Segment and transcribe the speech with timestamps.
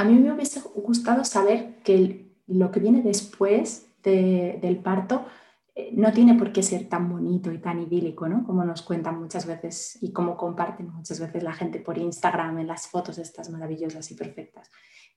[0.00, 5.26] a mí me hubiese gustado saber que lo que viene después del parto
[5.74, 8.42] eh, no tiene por qué ser tan bonito y tan idílico, ¿no?
[8.44, 12.66] Como nos cuentan muchas veces y como comparten muchas veces la gente por Instagram en
[12.66, 14.70] las fotos estas maravillosas y perfectas.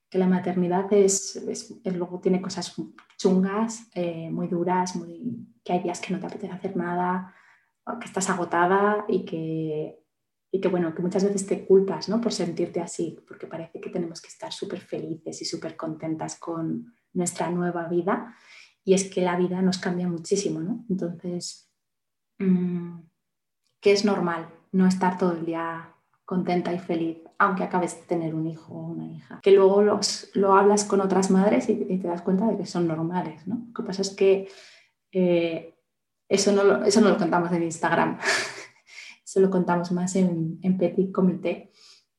[0.09, 1.41] Que la maternidad es,
[1.85, 2.75] luego tiene cosas
[3.17, 7.33] chungas, eh, muy duras, muy, que hay días que no te apetece hacer nada,
[8.01, 10.02] que estás agotada y que,
[10.55, 12.21] y que, bueno, que muchas veces te culpas ¿no?
[12.21, 16.93] por sentirte así, porque parece que tenemos que estar súper felices y súper contentas con
[17.11, 18.35] nuestra nueva vida.
[18.83, 20.85] Y es que la vida nos cambia muchísimo, ¿no?
[20.91, 21.71] Entonces,
[22.37, 22.99] mm,
[23.81, 25.91] que es normal no estar todo el día
[26.23, 29.39] contenta y feliz, aunque acabes de tener un hijo o una hija.
[29.41, 32.87] Que luego los, lo hablas con otras madres y, te das cuenta de que son
[32.87, 33.65] normales, ¿no?
[33.69, 34.47] Lo que pasa es que
[35.11, 35.73] eh,
[36.29, 38.19] eso no, lo, eso no lo contamos en Instagram,
[39.33, 41.71] eso lo contamos más en, en Petit Comité.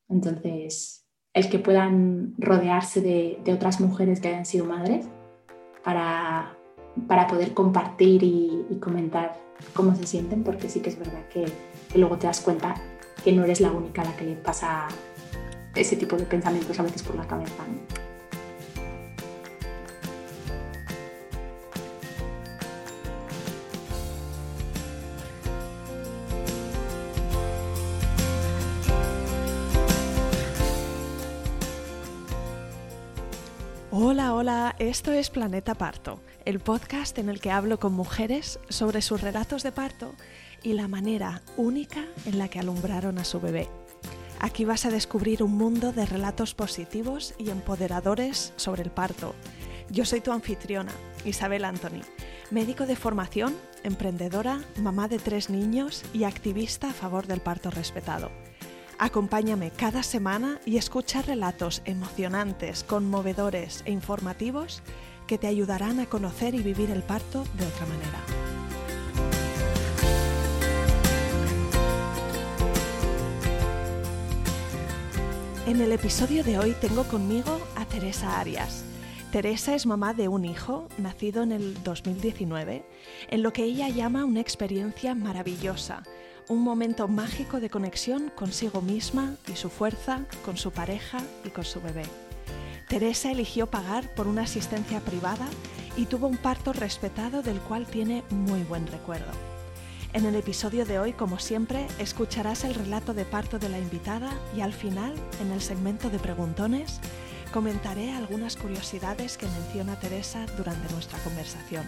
[0.09, 5.07] Entonces, el que puedan rodearse de, de, otras mujeres que hayan sido madres
[5.81, 6.57] para,
[7.07, 9.39] para poder compartir y, y, comentar
[9.73, 11.45] cómo se sienten, porque sí que es verdad que,
[11.91, 12.75] que, luego te das cuenta
[13.23, 14.89] que no eres la única a la que le pasa
[15.73, 17.63] ese tipo de pensamientos a veces por la cabeza.
[17.65, 18.04] ¿no?
[33.97, 39.01] Hola, hola, esto es Planeta Parto, el podcast en el que hablo con mujeres sobre
[39.01, 40.13] sus relatos de parto
[40.63, 43.69] y la manera única en la que alumbraron a su bebé.
[44.41, 49.33] Aquí vas a descubrir un mundo de relatos positivos y empoderadores sobre el parto.
[49.89, 50.91] Yo soy tu anfitriona,
[51.23, 52.01] Isabel Anthony,
[52.51, 58.29] médico de formación, emprendedora, mamá de tres niños y activista a favor del parto respetado.
[58.97, 64.81] Acompáñame cada semana y escucha relatos emocionantes, conmovedores e informativos
[65.27, 68.19] que te ayudarán a conocer y vivir el parto de otra manera.
[75.67, 78.85] En el episodio de hoy tengo conmigo a Teresa Arias.
[79.31, 82.85] Teresa es mamá de un hijo, nacido en el 2019,
[83.29, 86.03] en lo que ella llama una experiencia maravillosa,
[86.47, 91.65] un momento mágico de conexión consigo misma y su fuerza, con su pareja y con
[91.65, 92.03] su bebé.
[92.87, 95.47] Teresa eligió pagar por una asistencia privada
[95.97, 99.31] y tuvo un parto respetado del cual tiene muy buen recuerdo.
[100.13, 104.31] En el episodio de hoy, como siempre, escucharás el relato de parto de la invitada
[104.55, 107.01] y al final, en el segmento de preguntones,
[107.51, 111.85] comentaré algunas curiosidades que menciona Teresa durante nuestra conversación.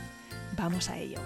[0.57, 1.21] Vamos a ello.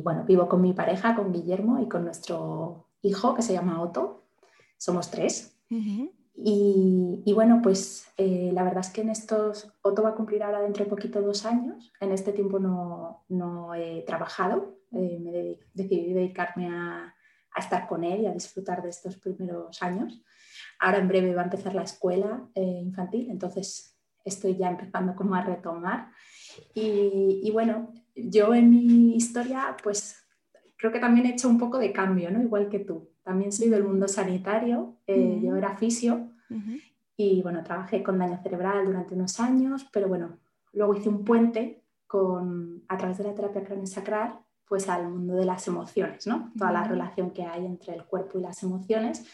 [0.00, 3.82] Y bueno, vivo con mi pareja, con Guillermo y con nuestro hijo que se llama
[3.82, 4.24] Otto.
[4.78, 5.60] Somos tres.
[6.34, 10.62] y, bueno, pues eh, la verdad es que en estos, Otto va a cumplir ahora
[10.62, 11.92] dentro de poquito dos años.
[12.00, 17.14] En este tiempo no, no he trabajado, eh, me decidí dedicarme a,
[17.54, 20.24] a, estar con él y a disfrutar de estos primeros años.
[20.78, 25.34] Ahora en breve va a empezar la escuela eh, infantil, entonces estoy ya empezando como
[25.34, 26.10] a retomar.
[26.74, 30.24] Y, y bueno, yo en mi historia, pues
[30.76, 32.42] creo que también he hecho un poco de cambio, ¿no?
[32.42, 33.10] Igual que tú.
[33.22, 36.30] También soy del mundo sanitario, eh, yo era fisio
[37.16, 40.38] y bueno, trabajé con daño cerebral durante unos años, pero bueno,
[40.72, 45.44] luego hice un puente con, a través de la terapia craniosacral pues al mundo de
[45.44, 46.52] las emociones, ¿no?
[46.56, 49.26] Toda la relación que hay entre el cuerpo y las emociones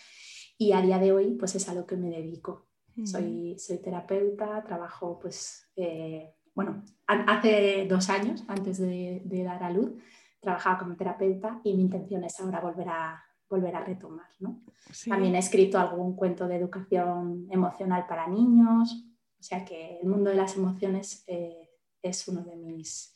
[0.59, 2.67] y a día de hoy pues es a lo que me dedico.
[3.05, 9.93] soy, soy terapeuta, trabajo pues eh, bueno, hace dos años, antes de, dar a luz,
[10.41, 14.27] trabajaba como terapeuta y mi intención es ahora volver a, volver a retomar.
[14.41, 14.63] ¿no?
[15.07, 19.05] También he escrito algún cuento de educación emocional para niños,
[19.39, 21.69] o sea que el mundo de las emociones eh,
[22.01, 23.13] es uno de mis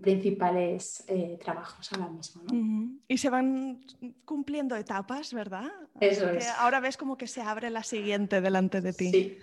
[0.00, 2.42] principales eh, trabajos ahora mismo.
[2.44, 3.00] ¿no?
[3.06, 3.84] Y se van
[4.24, 5.70] cumpliendo etapas, ¿verdad?
[6.00, 6.48] Eso es.
[6.58, 9.10] Ahora ves como que se abre la siguiente delante de ti.
[9.10, 9.38] Sí,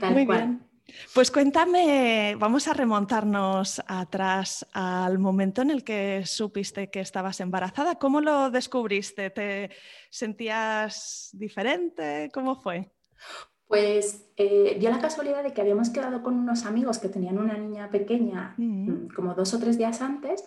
[0.00, 0.38] tal Muy cual.
[0.38, 0.69] bien.
[1.14, 7.96] Pues cuéntame, vamos a remontarnos atrás al momento en el que supiste que estabas embarazada.
[7.96, 9.30] ¿Cómo lo descubriste?
[9.30, 9.70] ¿Te
[10.10, 12.30] sentías diferente?
[12.32, 12.92] ¿Cómo fue?
[13.66, 17.56] Pues eh, dio la casualidad de que habíamos quedado con unos amigos que tenían una
[17.56, 19.08] niña pequeña mm.
[19.14, 20.44] como dos o tres días antes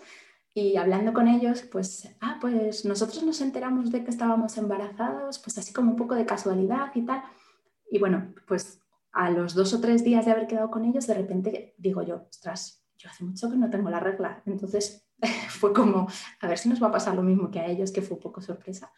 [0.56, 5.58] y hablando con ellos, pues, ah, pues nosotros nos enteramos de que estábamos embarazados, pues
[5.58, 7.24] así como un poco de casualidad y tal.
[7.90, 8.80] Y bueno, pues
[9.14, 12.26] a los dos o tres días de haber quedado con ellos, de repente digo yo,
[12.28, 14.42] ostras, yo hace mucho que no tengo la regla.
[14.44, 15.06] Entonces
[15.48, 16.08] fue como,
[16.40, 18.22] a ver si nos va a pasar lo mismo que a ellos, que fue un
[18.22, 18.92] poco sorpresa.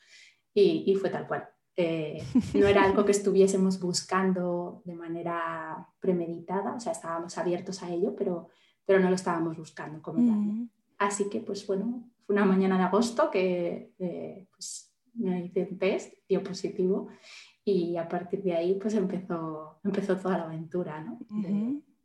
[0.54, 1.46] Y, fue tal cual.
[1.76, 2.24] Eh,
[2.54, 8.16] no era algo que estuviésemos buscando de manera premeditada, o sea, estábamos abiertos a ello,
[8.16, 8.48] pero,
[8.86, 10.38] pero no lo estábamos buscando como tal.
[10.38, 10.70] Mm.
[10.96, 15.78] Así que, pues bueno, fue una mañana de agosto que eh, pues, me hice un
[15.78, 17.08] test, dio positivo
[17.66, 21.18] y a partir de ahí pues empezó, empezó toda la aventura ¿no?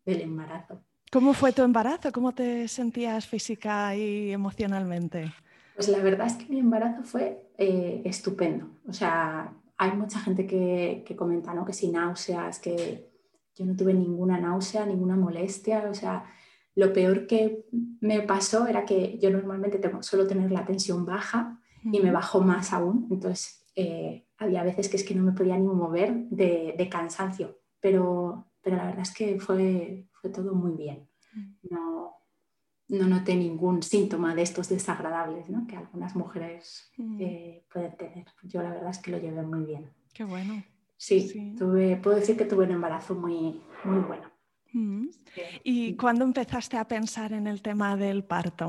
[0.04, 0.82] del embarazo.
[1.12, 2.12] ¿Cómo fue tu embarazo?
[2.12, 5.32] ¿Cómo te sentías física y emocionalmente?
[5.76, 8.70] Pues la verdad es que mi embarazo fue eh, estupendo.
[8.88, 11.64] O sea, hay mucha gente que, que comenta ¿no?
[11.64, 13.12] que sin náuseas, que
[13.56, 15.88] yo no tuve ninguna náusea, ninguna molestia.
[15.92, 16.26] O sea,
[16.74, 17.68] lo peor que
[18.00, 22.42] me pasó era que yo normalmente tengo, suelo tener la tensión baja y me bajó
[22.42, 23.08] más aún.
[23.12, 27.60] Entonces, eh, había veces que es que no me podía ni mover de, de cansancio,
[27.80, 31.08] pero, pero, la verdad es que fue, fue todo muy bien.
[31.70, 32.16] No,
[32.90, 35.66] no noté ningún síntoma de estos desagradables ¿no?
[35.66, 38.26] que algunas mujeres eh, pueden tener.
[38.44, 39.90] Yo la verdad es que lo llevé muy bien.
[40.14, 40.64] Qué bueno.
[40.98, 44.30] Sí, Tuve, puedo decir que tuve un embarazo muy, muy bueno.
[45.64, 48.68] ¿Y cuándo empezaste a pensar en el tema del parto?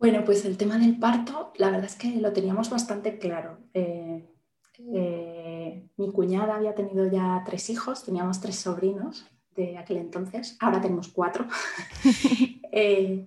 [0.00, 3.58] Bueno, pues el tema del parto, la verdad es que lo teníamos bastante claro.
[3.74, 4.26] Eh,
[4.94, 10.80] eh, mi cuñada había tenido ya tres hijos, teníamos tres sobrinos de aquel entonces, ahora
[10.80, 11.46] tenemos cuatro.
[12.72, 13.26] Eh,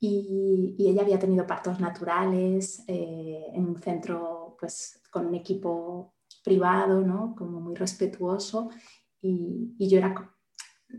[0.00, 7.34] y, ella había tenido partos naturales en un centro pues, con un equipo privado, ¿no?
[7.36, 8.70] como muy respetuoso.
[9.20, 10.34] Y, y yo era,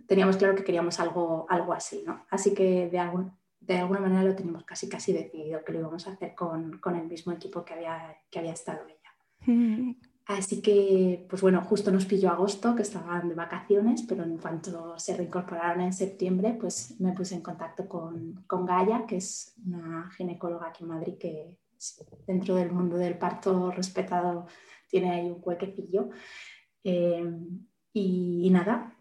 [0.08, 2.04] teníamos claro que queríamos algo, algo así.
[2.06, 2.24] ¿no?
[2.30, 3.32] Así que de algún,
[3.62, 6.96] de alguna manera lo teníamos casi casi decidido que lo íbamos a hacer con, con
[6.96, 9.96] el mismo equipo que había, que había estado ella.
[10.26, 14.98] Así que, pues bueno, justo nos pilló agosto, que estaban de vacaciones, pero en cuanto
[14.98, 20.10] se reincorporaron en septiembre, pues me puse en contacto con, con Gaia, que es una
[20.12, 21.58] ginecóloga aquí en Madrid que
[22.28, 24.46] dentro del mundo del parto respetado
[24.88, 26.10] tiene ahí un huequecillo.
[26.84, 27.30] Eh,
[27.94, 28.96] y, nada,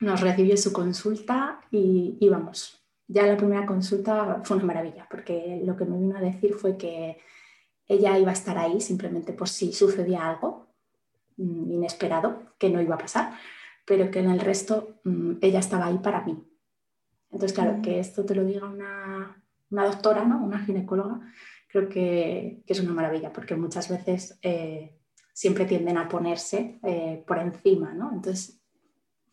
[0.00, 2.77] nos recibió su consulta y, y vamos,
[3.08, 6.76] ya la primera consulta fue una maravilla, porque lo que me vino a decir fue
[6.76, 7.18] que
[7.88, 10.68] ella iba a estar ahí simplemente por si sucedía algo
[11.38, 13.32] mm, inesperado, que no iba a pasar,
[13.86, 16.44] pero que en el resto mm, ella estaba ahí para mí.
[17.30, 20.42] Entonces, claro, que esto te lo diga una, doctora, ¿no?
[20.44, 21.20] una ginecóloga,
[21.68, 24.98] creo que, es una maravilla, porque muchas veces eh,
[25.32, 28.12] siempre tienden a ponerse eh, por encima, ¿no?
[28.12, 28.57] Entonces,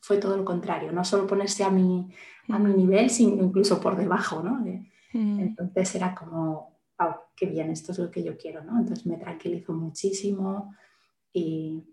[0.05, 2.07] fue todo lo contrario, no solo ponerse a mi,
[2.49, 4.63] a mi nivel, sino incluso por debajo, ¿no?
[5.11, 8.77] Entonces era como, wow, qué bien, esto es lo que yo quiero, ¿no?
[8.77, 10.75] Entonces me tranquilizó muchísimo
[11.33, 11.85] y,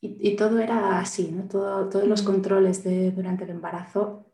[0.00, 1.42] y, todo era así, ¿no?
[1.48, 4.30] Todo, todos los controles de, durante el embarazo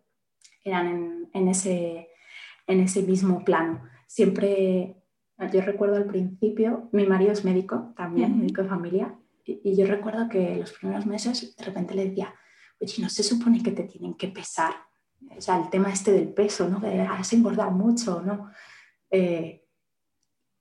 [0.62, 2.10] eran en, en, ese,
[2.68, 3.82] en ese mismo plano.
[4.06, 5.02] Siempre,
[5.52, 9.84] yo recuerdo al principio, mi marido es médico también, médico de familia, y, y yo
[9.84, 12.32] recuerdo que los primeros meses de repente le decía,
[12.98, 14.74] ¿no se supone que te tienen que pesar?
[15.36, 16.80] O sea, el tema este del peso, ¿no?
[16.80, 18.50] Que has engordado mucho, ¿no?
[19.10, 19.64] Eh,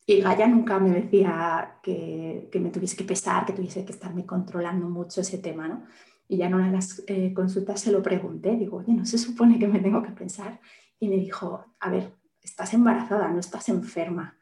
[0.05, 4.25] y Gaia nunca me decía que, que, me tuviese que pesar, que tuviese que estarme
[4.25, 5.85] controlando mucho ese tema, ¿no?
[6.27, 9.17] Y ya en una de las eh, consultas se lo pregunté, digo, oye, ¿no se
[9.17, 10.59] supone que me tengo que pensar?
[10.99, 14.37] Y me dijo, a ver, estás embarazada, no estás enferma.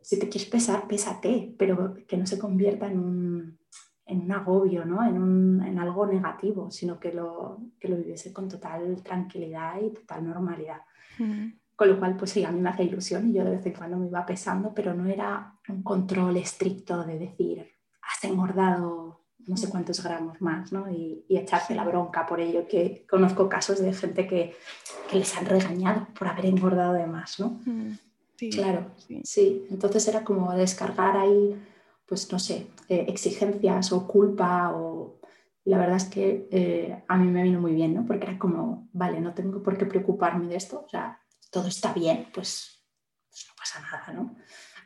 [0.00, 3.58] Si te quieres pesar, pésate, pero que no se convierta en un,
[4.06, 5.02] en un agobio, ¿no?
[5.06, 9.90] en, un, en, algo negativo, sino que lo, que lo viviese con total tranquilidad y
[9.90, 10.82] total normalidad.
[11.18, 11.52] Mm.
[11.74, 13.72] Con lo cual, pues sí, a mí me hace ilusión y yo de vez en
[13.72, 17.66] cuando me iba pesando, pero no era un control estricto de decir,
[18.02, 20.90] has engordado no sé cuántos gramos más, ¿no?
[20.90, 24.56] Y, y echarse la bronca por ello, que conozco casos de gente que,
[25.10, 27.60] que les han regañado por haber engordado de más, ¿no?
[27.66, 27.98] Mm.
[28.36, 29.20] Sí, claro, sí.
[29.24, 29.66] sí.
[29.70, 31.54] Entonces era como descargar ahí
[32.06, 35.20] pues no sé, eh, exigencias o culpa o...
[35.64, 38.04] la verdad es que eh, a mí me vino muy bien, ¿no?
[38.06, 41.20] Porque era como, vale, no tengo por qué preocuparme de esto, o sea,
[41.50, 42.84] todo está bien, pues,
[43.30, 44.36] pues no pasa nada, ¿no?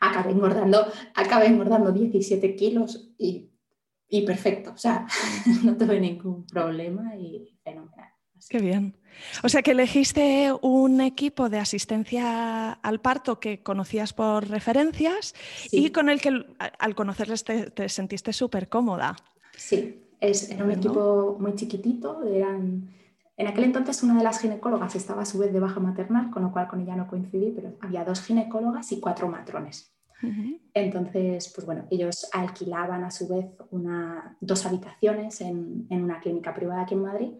[0.01, 3.51] Acabé engordando, acabé engordando 17 kilos y,
[4.09, 5.07] y perfecto, o sea,
[5.65, 8.18] no tuve ningún problema y fenomenal.
[8.49, 8.95] Qué bien.
[9.43, 15.35] O sea que elegiste un equipo de asistencia al parto que conocías por referencias
[15.71, 16.47] y con el que
[16.79, 19.17] al conocerles te, sentiste súper cómoda.
[19.57, 22.23] Sí, es, era un equipo muy chiquitito.
[22.25, 22.89] Eran,
[23.37, 26.43] en aquel entonces una de las ginecólogas estaba a su vez de baja maternal, con
[26.43, 29.93] lo cual con ella no coincidí, pero había dos ginecólogas y cuatro matrones.
[30.75, 36.53] Entonces, pues bueno, ellos alquilaban a su vez una, dos habitaciones en, en una clínica
[36.53, 37.31] privada aquí en Madrid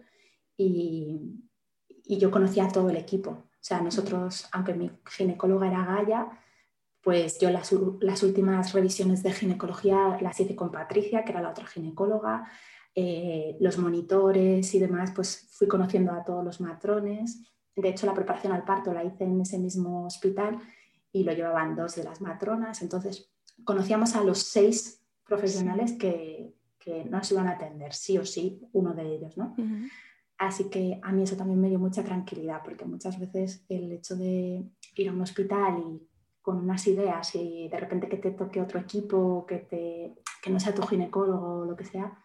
[0.59, 1.17] y,
[2.03, 3.29] y yo conocía a todo el equipo.
[3.31, 6.27] O sea, nosotros, aunque mi ginecóloga era Gaia,
[7.01, 7.71] pues yo las,
[8.23, 12.51] últimas revisiones de ginecología las hice con Patricia, que era la otra ginecóloga,
[12.93, 17.41] eh, los monitores y demás, pues fui conociendo a todos los matrones.
[17.75, 20.59] De hecho, la preparación al parto la hice en ese mismo hospital
[21.13, 22.81] y lo llevaban dos de las matronas.
[22.81, 23.31] Entonces,
[23.63, 28.93] conocíamos a los seis profesionales que, que nos iban a atender, sí o sí, uno
[28.93, 29.55] de ellos, ¿no?
[30.39, 34.15] Así que a mí eso también me dio mucha tranquilidad, porque muchas veces el hecho
[34.15, 34.63] de
[34.95, 36.09] ir a un hospital y
[36.41, 40.57] con unas ideas y de repente que te toque otro equipo, que, te, que no
[40.57, 42.17] sea tu ginecólogo o lo que sea,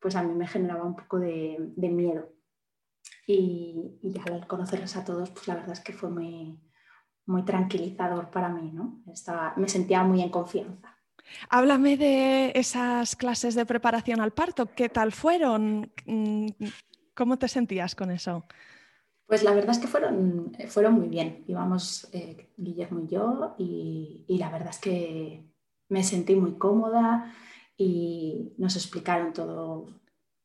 [0.00, 2.32] pues a mí me generaba un poco de, de miedo.
[3.28, 6.60] Y, y, al conocerlos a todos, pues la verdad es que fue muy,
[7.26, 9.04] muy tranquilizador para mí, ¿no?
[9.12, 10.98] Estaba, me sentía muy en confianza.
[11.48, 15.92] Háblame de esas clases de preparación al parto, ¿qué tal fueron?
[17.14, 18.44] ¿Cómo te sentías con eso?
[19.26, 21.44] Pues la verdad es que fueron, fueron muy bien.
[21.46, 25.46] Íbamos eh, Guillermo y yo y, la verdad es que
[25.88, 27.32] me sentí muy cómoda
[27.76, 29.86] y nos explicaron todo,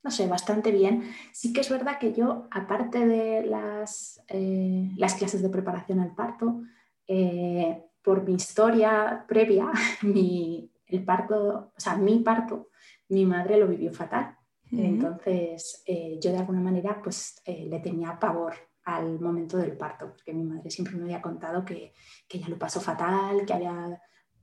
[0.04, 1.04] no sé, bastante bien.
[1.34, 6.16] Sí que es verdad que yo, aparte de las, eh, las clases de preparación al
[6.16, 6.62] parto,
[7.08, 9.70] eh, por mi historia previa,
[10.02, 12.70] mi, el parto, o sea, mi parto,
[13.10, 14.38] mi madre lo vivió fatal.
[14.72, 20.34] Entonces, eh, yo de alguna manera pues le tenía pavor al momento del parto, porque
[20.34, 21.94] mi madre siempre me había contado que,
[22.28, 24.02] que ella lo pasó fatal, que había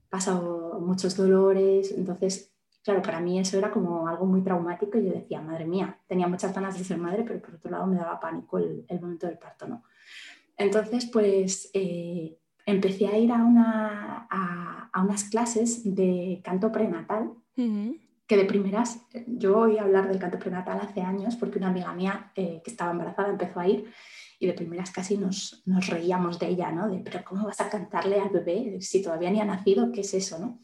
[0.09, 1.91] pasado muchos dolores.
[1.91, 2.55] Entonces,
[2.85, 6.27] claro, para mí eso era como algo muy traumático y yo decía, madre mía, tenía
[6.27, 9.39] muchas ganas de ser madre, pero por otro lado me daba pánico el, momento del
[9.39, 9.83] parto, ¿no?
[10.57, 17.33] Entonces, pues eh, empecé a ir a, una, a, unas clases de canto prenatal,
[18.27, 22.31] que de primeras, yo oí hablar del canto prenatal hace años porque una amiga mía
[22.35, 23.91] eh, que estaba embarazada empezó a ir
[24.39, 26.89] y de primeras casi nos, nos, reíamos de ella, ¿no?
[26.89, 29.91] De, pero ¿cómo vas a cantarle al bebé si todavía ni ha nacido?
[29.91, 30.59] ¿Qué es eso, no?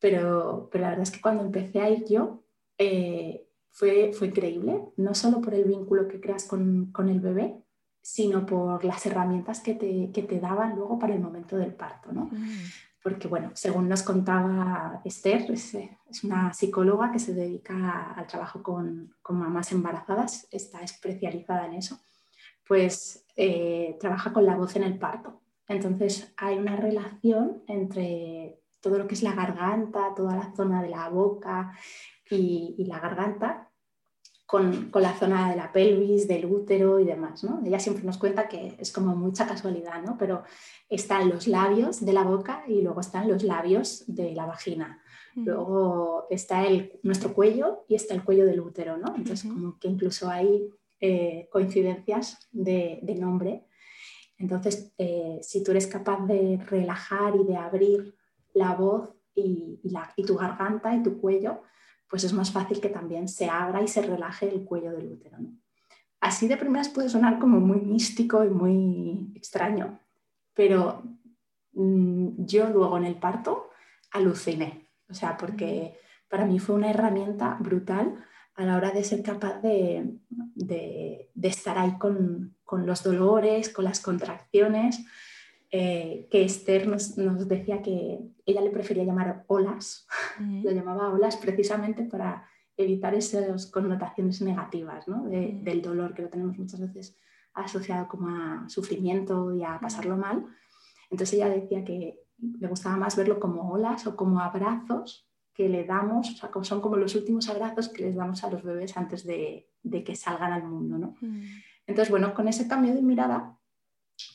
[0.00, 2.44] Pero, pero la verdad es que cuando empecé a ir yo,
[2.78, 7.62] eh, fue, fue increíble, no solo por el vínculo que creas con, con el bebé,
[8.00, 12.12] sino por las herramientas que te, que te, daban luego para el momento del parto,
[12.12, 12.26] ¿no?
[12.26, 12.64] Mm.
[13.06, 18.64] Porque, bueno, según nos contaba Esther, es, es, una psicóloga que se dedica al trabajo
[18.64, 22.00] con, con mamás embarazadas, está especializada en eso
[22.66, 25.40] pues eh, trabaja con la voz en el parto.
[25.68, 30.90] Entonces hay una relación entre todo lo que es la garganta, toda la zona de
[30.90, 31.72] la boca
[32.30, 33.70] y, la garganta
[34.46, 37.42] con, la zona de la pelvis, del útero y demás.
[37.44, 37.60] ¿no?
[37.64, 40.16] Ella siempre nos cuenta que es como mucha casualidad, ¿no?
[40.16, 40.44] pero
[40.88, 45.02] están los labios de la boca y luego están los labios de la vagina.
[45.34, 45.44] Mm.
[45.44, 49.14] Luego está el, nuestro cuello y está el cuello del útero, ¿no?
[49.16, 53.66] Entonces, como que incluso hay eh, coincidencias de, nombre.
[54.38, 58.14] Entonces, eh, si tú eres capaz de relajar y de abrir
[58.54, 59.78] la voz y,
[60.26, 61.62] tu garganta y tu cuello,
[62.08, 65.38] pues es más fácil que también se abra y se relaje el cuello del útero.
[66.20, 70.00] Así de primeras puede sonar como muy místico y muy extraño,
[70.54, 71.02] pero
[71.72, 73.70] mm, yo luego en el parto
[74.10, 75.98] aluciné, o sea, porque
[76.28, 78.24] para mí fue una herramienta brutal
[78.56, 80.18] a la hora de ser capaz de,
[81.42, 85.04] estar ahí con, los dolores, con las contracciones,
[85.70, 87.16] eh, que Esther nos,
[87.48, 90.06] decía que ella le prefería llamar olas,
[90.38, 96.80] lo llamaba olas precisamente para evitar esas connotaciones negativas del dolor que lo tenemos muchas
[96.80, 97.16] veces
[97.54, 100.44] asociado como a sufrimiento y a pasarlo mal.
[101.10, 105.84] Entonces ella decía que le gustaba más verlo como olas o como abrazos que le
[105.84, 109.24] damos, o sea, son como los últimos abrazos que les damos a los bebés antes
[109.24, 109.70] de,
[110.04, 111.14] que salgan al mundo, ¿no?
[111.86, 113.55] Entonces, bueno, con ese cambio de mirada,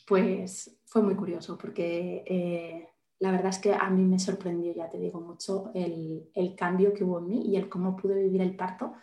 [0.06, 4.88] pues fue muy curioso, porque eh, la verdad es que a mí me sorprendió, ya
[4.88, 8.56] te digo, mucho el, cambio que hubo en mí y el cómo pude vivir el
[8.56, 8.94] parto,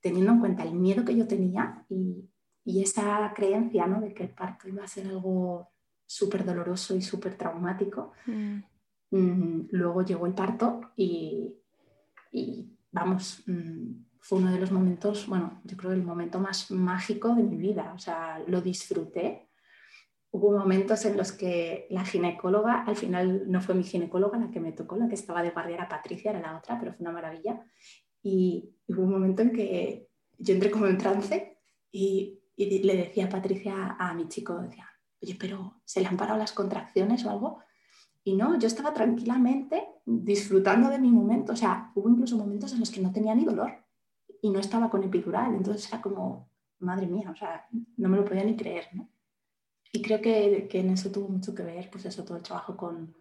[0.00, 2.28] teniendo en cuenta el miedo que yo tenía y,
[2.64, 4.00] esa creencia, ¿no?
[4.00, 5.70] De que el parto iba a ser algo
[6.06, 8.12] súper doloroso y súper traumático.
[8.26, 8.60] Mm.
[9.10, 11.54] Mm, luego llegó el parto y,
[12.90, 17.42] vamos, mm, fue uno de los momentos, bueno, yo creo el momento más mágico de
[17.42, 19.48] mi vida, o sea, lo disfruté.
[20.34, 24.60] Hubo momentos en los que la ginecóloga, al final no fue mi ginecóloga la que
[24.60, 27.12] me tocó, la que estaba de guardia era Patricia, era la otra, pero fue una
[27.12, 27.64] maravilla.
[28.22, 30.08] Y hubo un momento en que
[30.38, 31.58] yo entré como en trance
[31.90, 34.88] y, y le decía a Patricia, a mi chico, decía,
[35.22, 37.60] oye, pero ¿se le han parado las contracciones o algo?
[38.24, 41.52] Y no, yo estaba tranquilamente disfrutando de mi momento.
[41.52, 43.72] O sea, hubo incluso momentos en los que no tenía ni dolor
[44.40, 45.54] y no estaba con epidural.
[45.54, 46.48] Entonces era como,
[46.78, 48.88] madre mía, o sea, no me lo podía ni creer.
[48.92, 49.08] ¿no?
[49.92, 52.76] Y creo que, que, en eso tuvo mucho que ver, pues eso, todo el trabajo
[52.76, 53.14] con,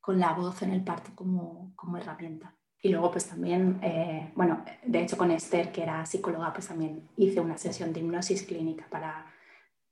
[0.00, 2.54] con la voz en el parto como, como herramienta.
[2.84, 7.08] Y luego pues también, eh, bueno, de hecho con Esther, que era psicóloga, pues también
[7.16, 9.24] hice una sesión de hipnosis clínica para,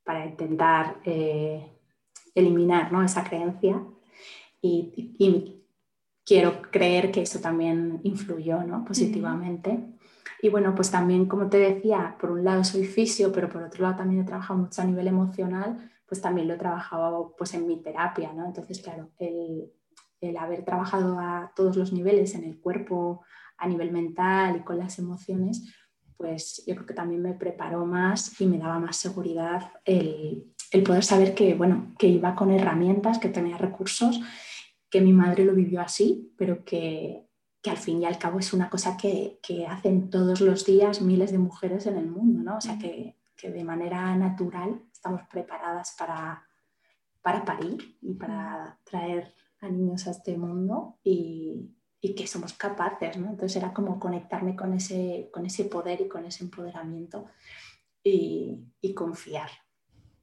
[0.05, 1.67] para intentar eh,
[2.35, 3.03] eliminar ¿no?
[3.03, 3.83] esa creencia
[4.61, 5.59] y, y,
[6.25, 8.85] quiero creer que eso también influyó ¿no?
[8.85, 9.81] positivamente.
[10.43, 13.83] Y bueno, pues también, como te decía, por un lado soy fisio, pero por otro
[13.83, 17.67] lado también he trabajado mucho a nivel emocional, pues también lo he trabajado pues en
[17.67, 18.45] mi terapia, ¿no?
[18.45, 19.73] Entonces, claro, el,
[20.21, 23.23] el haber trabajado a todos los niveles, en el cuerpo,
[23.57, 25.75] a nivel mental y con las emociones,
[26.19, 30.53] pues yo creo que también me preparó más y me daba más seguridad el,
[30.85, 34.21] poder saber que, bueno, que iba con herramientas, que tenía recursos,
[34.91, 37.27] que mi madre lo vivió así, pero que,
[37.65, 41.39] al fin y al cabo es una cosa que, hacen todos los días miles de
[41.39, 42.59] mujeres en el mundo, ¿no?
[42.59, 46.47] O sea, que, de manera natural estamos preparadas para,
[47.23, 51.75] para parir y para traer a niños a este mundo y,
[52.17, 53.31] que somos capaces, ¿no?
[53.31, 57.27] Entonces era como conectarme con ese, con ese poder y con ese empoderamiento
[58.05, 59.51] y, confiar,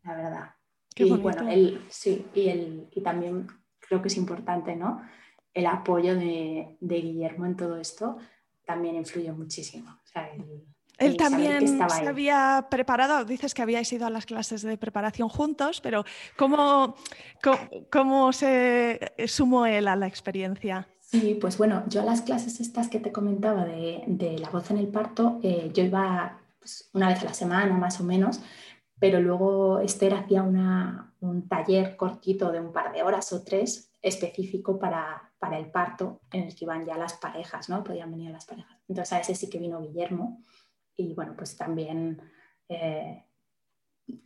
[0.04, 0.56] la verdad.
[0.96, 3.48] y bueno, el, sí, y, el, y también
[3.80, 5.02] creo que es importante, ¿no?
[5.54, 8.18] El apoyo de, de Guillermo en todo esto
[8.66, 9.90] también influye muchísimo.
[9.92, 10.66] O sea, el,
[11.00, 15.82] él también se había preparado, dices que habíais ido a las clases de preparación juntos,
[15.82, 16.04] pero
[16.38, 16.96] ¿cómo,
[17.90, 20.88] cómo, se sumó él a la experiencia?
[21.00, 24.78] Sí, pues bueno, yo a las clases estas que te comentaba de, la voz en
[24.78, 28.42] el parto, eh, yo iba pues, una vez a la semana más o menos,
[29.00, 34.78] pero luego Esther hacía un taller cortito de un par de horas o tres específico
[34.78, 37.84] para, para, el parto, en el que iban ya las parejas, ¿no?
[37.84, 38.78] Podían venir las parejas.
[38.88, 40.42] Entonces a ese sí que vino Guillermo
[41.00, 42.22] y bueno, pues también
[42.68, 43.24] eh,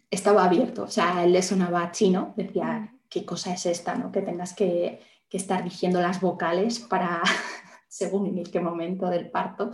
[0.10, 3.00] estaba abierto, o sea, él le sonaba chino, decía, mm.
[3.10, 3.96] ¿qué cosa es esta?
[3.96, 4.12] ¿no?
[4.12, 5.00] Que tengas que,
[5.30, 7.24] estar diciendo las vocales para,
[7.88, 9.72] según en qué momento del parto,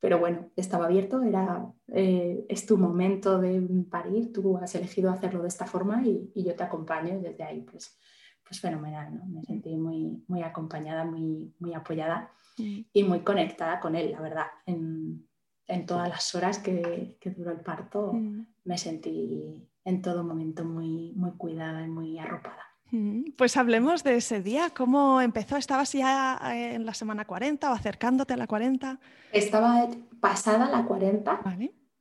[0.00, 5.42] pero bueno, estaba abierto, era, eh, es tu momento de parir, tú has elegido hacerlo
[5.42, 7.98] de esta forma y, yo te acompaño y desde ahí pues,
[8.42, 9.26] pues fenomenal, ¿no?
[9.26, 12.80] me sentí muy, muy acompañada, muy, muy apoyada mm.
[12.90, 14.46] y muy conectada con él, la verdad.
[14.64, 15.26] En,
[15.68, 18.46] en todas las horas que, duró el parto, mm.
[18.64, 22.66] me sentí en todo momento muy, muy cuidada y muy arropada.
[22.90, 24.70] Mm, pues hablemos de ese día.
[24.70, 25.56] ¿Cómo empezó?
[25.56, 29.00] ¿Estabas ya en la semana 40 o acercándote a la 40?
[29.32, 29.88] Estaba
[30.20, 31.40] pasada la 40.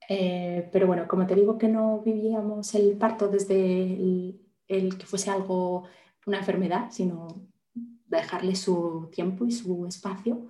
[0.08, 3.84] Eh, pero bueno, como te digo que no vivíamos el parto desde
[4.67, 5.86] el, que fuese algo,
[6.28, 7.28] una enfermedad, sino
[8.08, 10.47] dejarle su tiempo y su espacio,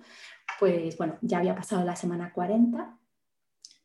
[0.58, 2.98] pues bueno, ya había pasado la semana 40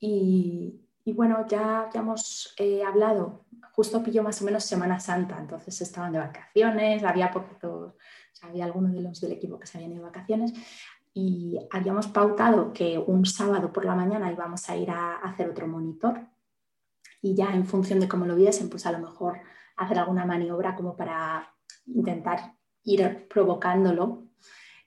[0.01, 0.81] y,
[1.13, 6.17] bueno, ya habíamos eh, hablado, justo pilló más o menos Semana Santa, entonces estaban de
[6.17, 7.93] vacaciones, había poquitos,
[8.41, 10.53] había algunos de los del equipo que se habían ido de vacaciones
[11.13, 15.67] y habíamos pautado que un sábado por la mañana íbamos a ir a, hacer otro
[15.67, 16.27] monitor
[17.21, 19.39] y ya en función de cómo lo viesen, pues a lo mejor
[19.77, 21.53] hacer alguna maniobra como para
[21.85, 24.23] intentar ir provocándolo,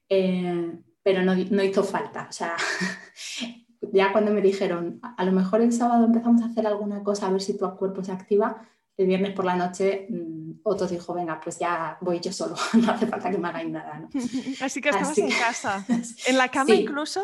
[0.09, 2.27] eh, pero no, no, hizo falta.
[2.29, 2.57] O sea,
[3.93, 7.31] ya cuando me dijeron, a lo mejor el sábado empezamos a hacer alguna cosa a
[7.31, 8.67] ver si tu cuerpo se activa,
[8.97, 12.93] el viernes por la noche mm, Otto dijo, venga, pues ya voy yo solo, no
[12.93, 14.09] hace falta que me hagáis nada.
[14.61, 15.85] Así que estabas en casa,
[16.27, 17.23] en la cama incluso.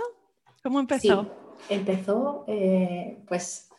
[0.63, 1.23] ¿Cómo empezó?
[1.23, 1.75] Sí.
[1.75, 3.71] Empezó eh, pues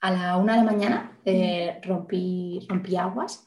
[0.00, 3.46] a la una de la mañana, eh, rompí, rompí aguas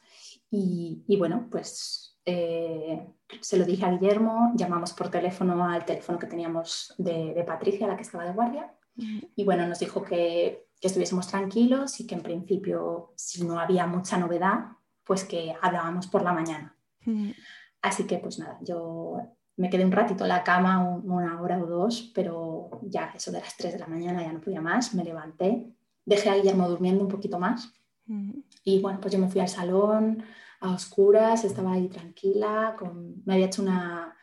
[0.50, 3.06] y, y bueno, pues eh,
[3.42, 7.96] se lo dije a Guillermo, llamamos por teléfono al teléfono que teníamos de, Patricia, la
[7.96, 12.22] que estaba de guardia, y bueno, nos dijo que, que, estuviésemos tranquilos y que en
[12.22, 14.68] principio, si no había mucha novedad,
[15.04, 16.78] pues que hablábamos por la mañana.
[17.82, 19.18] Así que pues nada, yo
[19.58, 23.42] me quedé un ratito en la cama, una hora o dos, pero ya eso de
[23.42, 25.68] las 3 de la mañana ya no podía más, me levanté,
[26.06, 27.74] dejé a Guillermo durmiendo un poquito más
[28.64, 30.24] y bueno, pues yo me fui al salón,
[30.60, 34.16] a oscuras, estaba ahí tranquila, con, me había hecho una,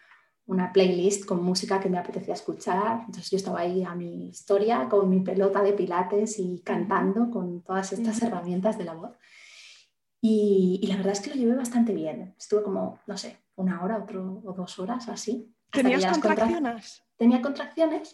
[0.46, 4.88] una, playlist con música que me apetecía escuchar, entonces yo estaba ahí a mi historia
[4.88, 9.12] con mi pelota de pilates y cantando con todas estas herramientas de la voz.
[10.20, 13.82] Y, y, la verdad es que lo llevé bastante bien, estuve como, no sé, una
[13.82, 15.52] hora otro, o dos horas así.
[15.70, 17.02] ¿Tenías contracciones?
[17.16, 18.12] Tenía contracciones.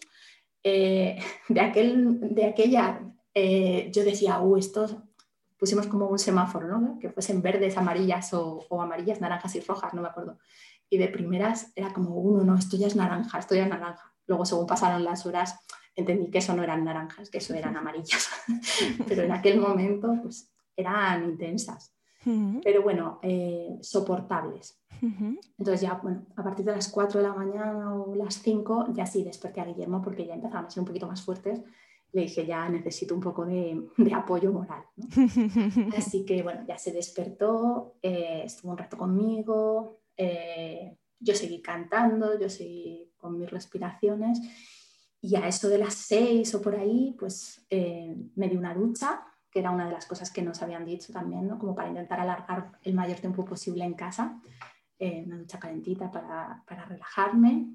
[0.63, 3.01] Eh, de, aquel, de aquella,
[3.33, 5.08] eh, yo decía, uh, esto
[5.59, 6.97] pusimos como un semáforo, ¿no?
[6.99, 10.39] que fuesen verdes, amarillas o, amarillas, naranjas y rojas, no me acuerdo.
[10.89, 14.11] Y de primeras era como, uno, no, esto ya es naranja, esto ya es naranja.
[14.25, 15.59] Luego, según pasaron las horas,
[15.95, 18.29] entendí que eso no eran naranjas, que eso eran amarillas.
[19.07, 21.93] Pero en aquel momento, pues eran intensas.
[22.63, 24.81] pero bueno, eh, soportables.
[25.01, 29.05] Entonces ya, bueno, a partir de las 4 de la mañana o las 5 ya
[29.05, 31.61] sí desperté a Guillermo porque ya empezaban a ser un poquito más fuertes.
[32.11, 34.83] Le dije, ya necesito un poco de, apoyo moral.
[35.97, 42.39] Así que bueno, ya se despertó, eh, estuvo un rato conmigo, eh, yo seguí cantando,
[42.39, 44.39] yo seguí con mis respiraciones
[45.21, 49.59] y a eso de las 6 o por ahí, pues me di una ducha que
[49.59, 51.57] era una de las cosas que nos habían dicho también, ¿no?
[51.57, 54.39] como para intentar alargar el mayor tiempo posible en casa,
[54.99, 57.67] eh, una ducha calentita para, para relajarme.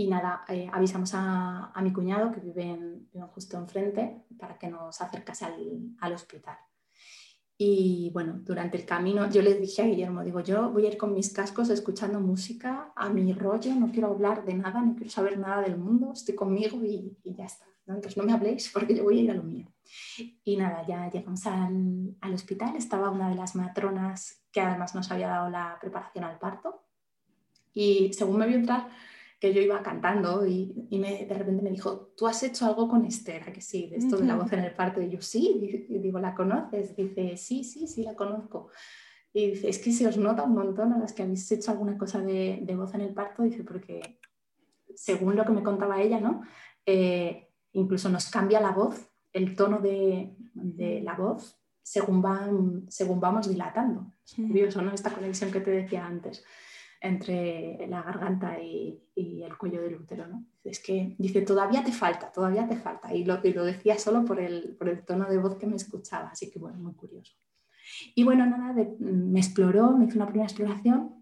[0.00, 3.02] Y nada, eh, avisamos a, a, mi cuñado que vive,
[3.34, 6.56] justo enfrente para que nos acercase al, al, hospital.
[7.58, 10.96] Y bueno, durante el camino yo le dije a Guillermo, digo, yo voy a ir
[10.96, 15.10] con mis cascos escuchando música a mi rollo, no quiero hablar de nada, no quiero
[15.10, 17.66] saber nada del mundo, estoy conmigo y, y ya está.
[17.86, 19.70] Entonces no me habléis porque yo voy a ir a lo mío.
[20.44, 25.10] Y nada, ya llegamos al, al, hospital, estaba una de las matronas que además nos
[25.10, 26.86] había dado la preparación al parto.
[27.74, 28.88] Y según me vio entrar,
[29.40, 32.86] que yo iba cantando y, y me, de repente me dijo, ¿tú has hecho algo
[32.88, 33.42] con Esther?
[33.48, 33.88] ¿A que sí?
[33.88, 35.00] De esto de la voz en el parto.
[35.00, 36.94] Y yo, sí, y digo, ¿la conoces?
[36.94, 38.68] Dice, sí, sí, sí, la conozco.
[39.32, 41.96] Y dice, es que se os nota un montón a las que habéis hecho alguna
[41.96, 43.42] cosa de, de voz en el parto.
[43.42, 44.20] Dice, porque
[44.94, 46.42] según lo que me contaba ella, ¿no?
[46.84, 50.36] Eh, incluso nos cambia la voz el tono de,
[51.02, 54.12] la voz según, van, según vamos dilatando.
[54.22, 54.92] Es curioso, ¿no?
[54.92, 56.44] Esta conexión que te decía antes
[57.00, 60.44] entre la garganta y, el cuello del útero, ¿no?
[60.62, 63.14] Es que dice, todavía te falta, todavía te falta.
[63.14, 66.78] Y lo, decía solo por el, tono de voz que me escuchaba, así que bueno,
[66.78, 67.32] muy curioso.
[68.14, 71.20] Y bueno, nada, me exploró, me hizo una primera exploración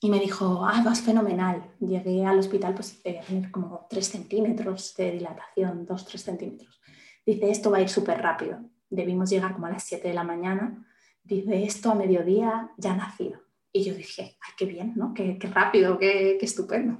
[0.00, 1.62] y me dijo, ah, vas fenomenal.
[1.78, 6.80] Llegué al hospital pues tener como 3 centímetros de dilatación, 2-3 centímetros.
[7.24, 8.58] Dice, esto va a ir súper rápido.
[8.90, 10.84] Debimos llegar como a las 7 de la mañana.
[11.22, 13.41] Dice, esto a mediodía ya nacido.
[13.72, 15.14] Y yo dije, ay, qué bien, ¿no?
[15.14, 16.98] Qué, qué rápido, qué, qué, estupendo.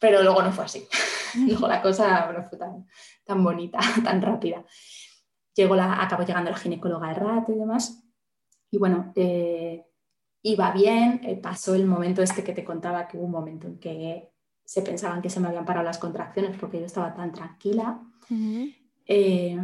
[0.00, 0.86] Pero luego no fue así.
[1.46, 2.86] luego la cosa no fue tan,
[3.24, 4.64] tan bonita, tan rápida.
[5.54, 8.02] Llegó la, acabó llegando la ginecóloga al rato y demás.
[8.70, 9.86] Y bueno, eh,
[10.42, 11.20] iba bien.
[11.24, 14.32] Eh, pasó el momento este que te contaba, que hubo un momento en que
[14.64, 18.00] se pensaban que se me habían parado las contracciones porque yo estaba tan tranquila.
[19.06, 19.58] Eh,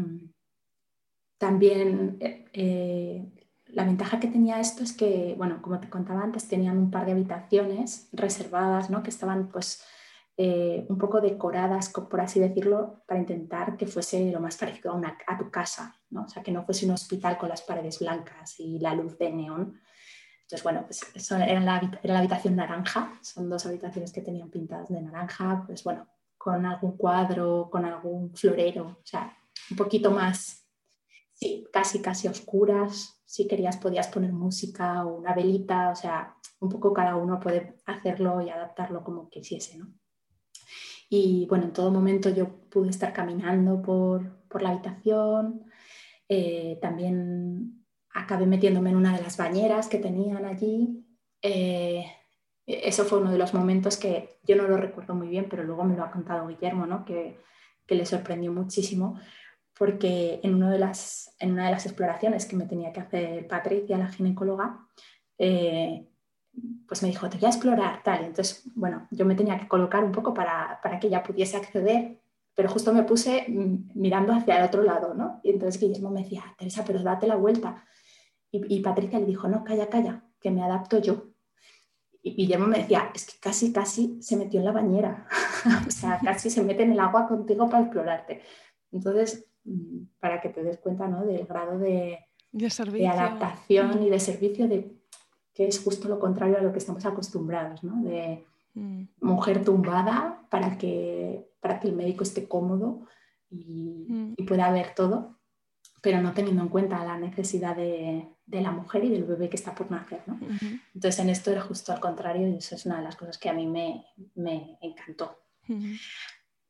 [1.39, 3.38] también eh, eh,
[3.69, 7.07] la ventaja que tenía esto es que, bueno, como te contaba antes, tenían un par
[7.07, 9.03] de habitaciones reservadas, ¿no?
[9.03, 9.85] Que estaban pues
[10.39, 15.19] un poco decoradas, por así decirlo, para intentar que fuese lo más parecido a, una,
[15.27, 16.25] a tu casa, ¿no?
[16.25, 19.33] O sea, que no fuese un hospital con las paredes blancas y la luz de
[19.33, 19.81] neón.
[20.43, 24.49] Entonces, bueno, pues eso era la, era la habitación naranja, son dos habitaciones que tenían
[24.49, 29.37] pintadas de naranja, pues bueno, con algún cuadro, con algún florero, o sea,
[29.73, 30.68] un poquito más,
[31.39, 33.23] sí, casi, casi oscuras.
[33.25, 37.77] Si querías podías poner música o una velita, o sea, un poco cada uno puede
[37.87, 39.93] hacerlo y adaptarlo como quisiese, ¿no?
[41.11, 45.65] Y bueno, en todo momento yo pude estar caminando por, por la habitación,
[46.29, 51.07] eh, también acabé metiéndome en una de las bañeras que tenían allí.
[51.41, 52.05] Eh,
[52.67, 55.85] eso fue uno de los momentos que yo no lo recuerdo muy bien, pero luego
[55.85, 57.07] me lo ha contado Guillermo, ¿no?
[57.07, 57.39] que,
[57.87, 59.19] que le sorprendió muchísimo,
[59.79, 63.47] porque en, uno de las, en una de las exploraciones que me tenía que hacer
[63.47, 64.87] Patricia, la ginecóloga,
[65.39, 66.09] eh,
[66.87, 68.25] pues me dijo, te voy a explorar, tal.
[68.25, 72.19] Entonces, bueno, yo me tenía que colocar un poco para, para que ella pudiese acceder,
[72.55, 73.47] pero justo me puse
[73.95, 75.41] mirando hacia el otro lado, ¿no?
[75.45, 77.85] Y entonces Guillermo me decía, Teresa, pero date la vuelta.
[78.51, 81.29] Y, y Patricia le dijo, no, calla, calla, que me adapto yo.
[82.21, 85.29] Y Guillermo me decía, es que casi, casi se metió en la bañera,
[85.87, 88.43] o sea, casi se mete en el agua contigo para explorarte.
[88.91, 89.48] Entonces,
[90.21, 91.25] para que te des cuenta ¿no?
[91.25, 92.19] del grado de,
[92.53, 94.97] de, adaptación y de servicio, de,
[95.55, 98.03] que es justo lo contrario a lo que estamos acostumbrados, ¿no?
[98.03, 98.45] de
[98.75, 99.05] mm.
[99.21, 103.07] mujer tumbada para que, para que el médico esté cómodo
[103.51, 104.35] y, mm.
[104.37, 105.39] y pueda ver todo
[106.01, 109.57] pero no teniendo en cuenta la necesidad de, de la mujer y del bebé que
[109.57, 110.23] está por nacer.
[110.27, 110.39] ¿no?
[110.95, 113.49] Entonces en esto era justo al contrario y eso es una de las cosas que
[113.49, 115.39] a mí me, me encantó.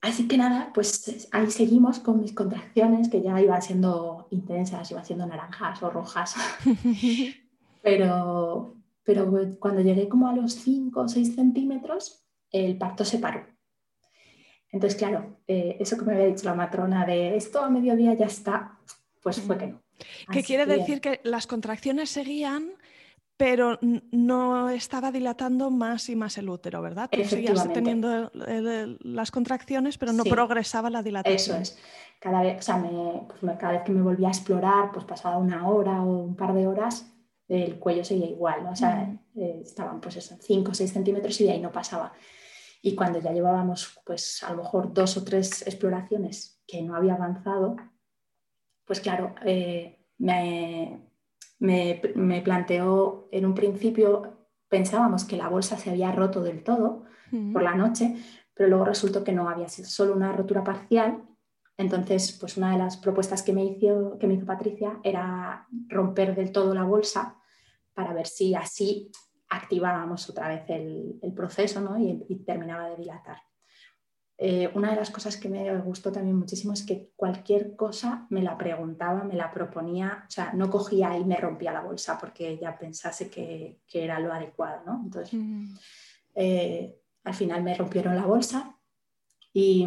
[0.00, 5.04] Así que nada, pues ahí seguimos con mis contracciones que ya iban siendo intensas, iban
[5.04, 6.36] siendo naranjas o rojas.
[7.82, 13.44] pero, pero cuando llegué como a los 5 o 6 centímetros, el parto se paró.
[14.70, 18.26] Entonces, claro, eh, eso que me había dicho la matrona de esto a mediodía ya
[18.26, 18.78] está,
[19.22, 19.82] pues fue que no.
[20.30, 22.70] ¿Qué quiere decir que las contracciones seguían,
[23.38, 27.08] pero no estaba dilatando más y más el útero, ¿verdad?
[27.10, 31.62] Tú seguías teniendo las contracciones, pero no progresaba la dilatación.
[31.62, 31.78] Eso es.
[32.18, 32.82] Cada vez, o sea,
[33.28, 36.52] pues cada vez que me volvía a explorar, pues pasaba una hora o un par
[36.52, 37.14] de horas,
[37.46, 38.72] el cuello seguía igual, ¿no?
[38.72, 42.12] O sea, eh, estaban pues eso, 5 o 6 centímetros y de ahí no pasaba.
[42.82, 47.14] Y cuando ya llevábamos pues a lo mejor dos o tres exploraciones que no había
[47.14, 47.76] avanzado,
[48.84, 51.07] pues claro, eh, me,
[51.58, 57.04] me, me, planteó en un principio, pensábamos que la bolsa se había roto del todo
[57.52, 58.16] por la noche,
[58.54, 61.22] pero luego resultó que no había sido solo una rotura parcial.
[61.76, 66.34] Entonces, pues una de las propuestas que me hizo, que me hizo Patricia era romper
[66.34, 67.36] del todo la bolsa
[67.94, 69.10] para ver si así
[69.48, 71.98] activábamos otra vez el, proceso ¿no?
[71.98, 73.38] y, terminaba de dilatar.
[74.40, 78.40] Eh, una de las cosas que me gustó también muchísimo es que cualquier cosa me
[78.40, 82.56] la preguntaba, me la proponía, o sea, no cogía y me rompía la bolsa porque
[82.56, 84.82] ya pensase que, era lo adecuado.
[84.86, 85.00] ¿no?
[85.02, 85.40] Entonces,
[86.36, 88.78] eh, al final me rompieron la bolsa
[89.52, 89.84] y,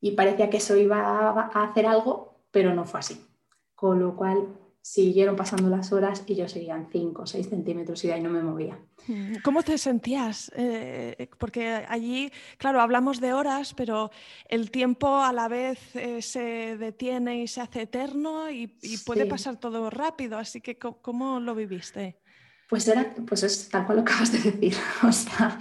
[0.00, 3.26] y parecía que eso iba a hacer algo, pero no fue así.
[3.74, 4.46] Con lo cual
[4.86, 8.22] siguieron pasando las horas y yo seguía en 5 o 6 centímetros y de ahí
[8.22, 8.78] no me movía.
[9.08, 10.52] Mm, ¿Cómo te sentías?
[10.54, 14.12] Eh, porque allí, claro, hablamos de horas, pero
[14.48, 18.68] el tiempo a la vez eh, se detiene y se hace eterno y,
[19.04, 22.20] puede pasar todo rápido, así que ¿cómo, lo viviste?
[22.68, 24.76] Pues, era, pues es tal cual lo acabas de decir.
[25.02, 25.58] O sea,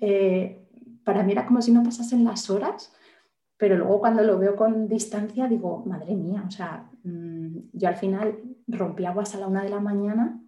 [0.00, 0.66] eh,
[1.04, 2.90] para mí era como si no pasasen las horas
[3.62, 7.94] pero luego cuando lo veo con distancia digo, madre mía, o sea, mm, yo al
[7.94, 10.42] final rompí aguas a la una de la mañana,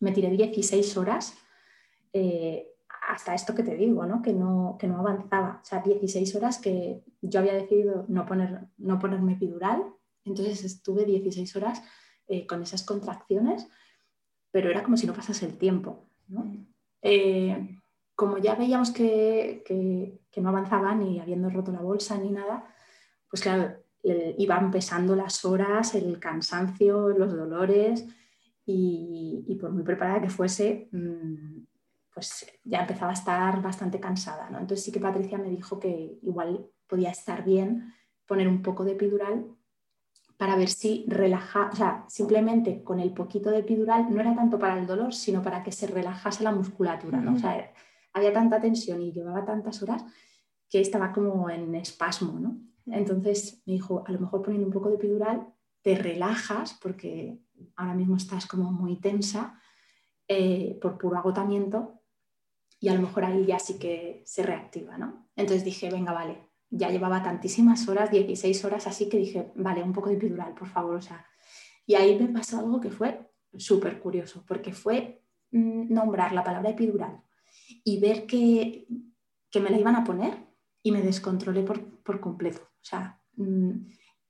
[0.00, 1.38] me tiré 16 horas
[2.12, 2.68] eh,
[3.08, 4.20] hasta esto que te digo, ¿no?
[4.20, 8.66] Que, no, que no avanzaba, o sea, 16 horas que yo había decidido no, poner,
[8.76, 9.82] no ponerme epidural,
[10.26, 11.82] entonces estuve 16 horas
[12.28, 13.66] eh, con esas contracciones,
[14.50, 16.44] pero era como si no pasase el tiempo, ¿no?
[17.00, 17.80] Eh,
[18.14, 19.62] como ya veíamos que,
[20.36, 22.66] no avanzaba ni habiendo roto la bolsa ni nada,
[23.28, 28.06] pues claro, iban pesando las horas, el cansancio, los dolores
[28.66, 31.64] y, por muy preparada que fuese, mm,
[32.12, 34.48] pues ya empezaba a estar bastante cansada.
[34.50, 34.58] ¿no?
[34.58, 37.92] Entonces sí que Patricia me dijo que igual podía estar bien
[38.26, 39.46] poner un poco de epidural
[40.36, 44.58] para ver si relaja, o sea, simplemente con el poquito de epidural no era tanto
[44.58, 47.38] para el dolor, sino para que se relajase la musculatura, ¿no?
[48.14, 50.04] Había tanta tensión y llevaba tantas horas
[50.70, 52.56] que estaba como en espasmo, ¿no?
[52.86, 57.38] Entonces me dijo, a lo mejor poniendo un poco de epidural te relajas porque
[57.76, 59.60] ahora mismo estás como muy tensa
[60.28, 62.00] eh, por puro agotamiento
[62.80, 65.28] y a lo mejor ahí ya sí que se reactiva, ¿no?
[65.36, 69.92] Entonces dije, venga, vale, ya llevaba tantísimas horas, 16 horas, así que dije, vale, un
[69.92, 71.24] poco de epidural, por favor, o sea.
[71.86, 76.70] Y ahí me pasó algo que fue súper curioso, porque fue mm, nombrar la palabra
[76.70, 77.22] epidural
[77.84, 78.86] y ver que,
[79.54, 80.36] me la iban a poner
[80.82, 82.60] y me descontrolé por, completo.
[82.62, 83.70] O sea, mm,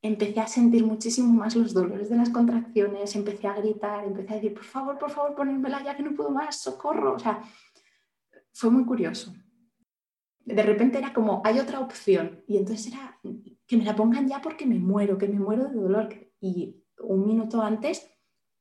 [0.02, 4.36] empecé a sentir muchísimo más los dolores de las contracciones, empecé a gritar, empecé a
[4.36, 7.14] decir, por favor, por favor, ponérmela ya que no puedo más, socorro.
[7.14, 7.42] O sea,
[8.52, 9.34] fue muy curioso.
[10.44, 12.44] De repente era como, hay otra opción.
[12.46, 13.18] Y entonces era
[13.66, 16.08] que me la pongan ya porque me muero, que me muero de dolor.
[16.38, 18.06] Y un minuto antes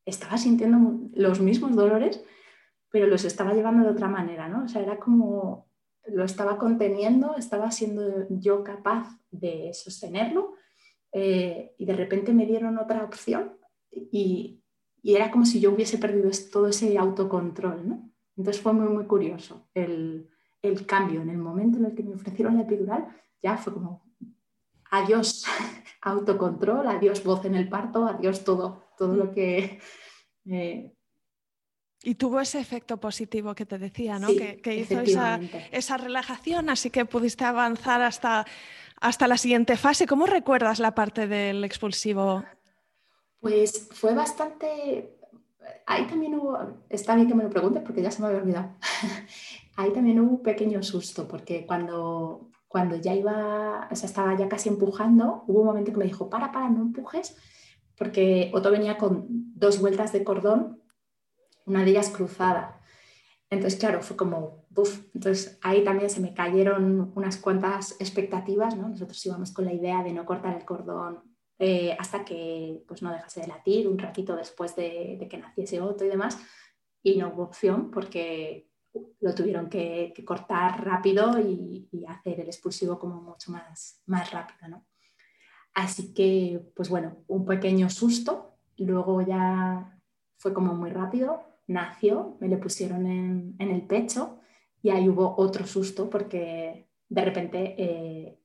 [0.05, 2.23] estaba sintiendo los mismos dolores,
[2.93, 4.65] pero los estaba llevando de otra manera, ¿no?
[4.65, 5.67] O sea, era como
[6.05, 10.53] lo estaba conteniendo, estaba siendo yo capaz de sostenerlo
[11.11, 13.57] eh, y de repente me dieron otra opción
[13.89, 14.59] y,
[15.03, 18.09] era como si yo hubiese perdido todo ese autocontrol, ¿no?
[18.37, 20.29] Entonces fue muy, muy curioso el,
[20.61, 21.21] el cambio.
[21.21, 23.07] En el momento en el que me ofrecieron la epidural,
[23.41, 24.05] ya fue como
[24.91, 25.45] adiós
[26.01, 29.79] autocontrol, adiós voz en el parto, adiós todo, todo lo que
[30.45, 30.95] eh,
[32.05, 34.27] y tuvo ese efecto positivo que te decía, ¿no?
[34.27, 35.39] que, hizo esa,
[35.71, 38.45] esa, relajación, así que pudiste avanzar hasta,
[38.99, 40.05] hasta la siguiente fase.
[40.05, 42.43] ¿Cómo recuerdas la parte del expulsivo?
[43.39, 45.17] Pues fue bastante...
[45.87, 48.75] Ahí también hubo, está bien que me lo preguntes porque ya se me había olvidado.
[49.77, 54.49] Ahí también hubo un pequeño susto porque cuando, cuando ya iba, o sea, estaba ya
[54.49, 57.37] casi empujando, hubo un momento que me dijo, para, para, no empujes,
[57.97, 60.82] porque Otto venía con dos vueltas de cordón
[61.65, 62.81] una de ellas cruzada.
[63.49, 68.89] Entonces, claro, fue como, uff, entonces ahí también se me cayeron unas cuantas expectativas, ¿no?
[68.89, 71.21] Nosotros íbamos con la idea de no cortar el cordón
[71.59, 76.07] eh, hasta que pues, no dejase de latir, un ratito después de, que naciese otro
[76.07, 76.39] y demás,
[77.03, 78.69] y no hubo opción porque
[79.21, 84.85] lo tuvieron que, cortar rápido y, hacer el expulsivo como mucho más, más rápido, ¿no?
[85.73, 89.99] Así que, pues bueno, un pequeño susto, luego ya
[90.37, 94.39] fue como muy rápido, nació, me le pusieron en, el pecho
[94.81, 98.39] y ahí hubo otro susto porque de repente eh,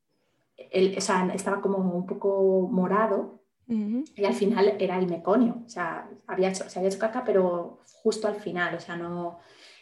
[0.56, 6.68] estaba como un poco morado Y al final era el meconio, o sea, había hecho,
[6.68, 9.38] se había hecho caca, pero justo al final, o sea, no...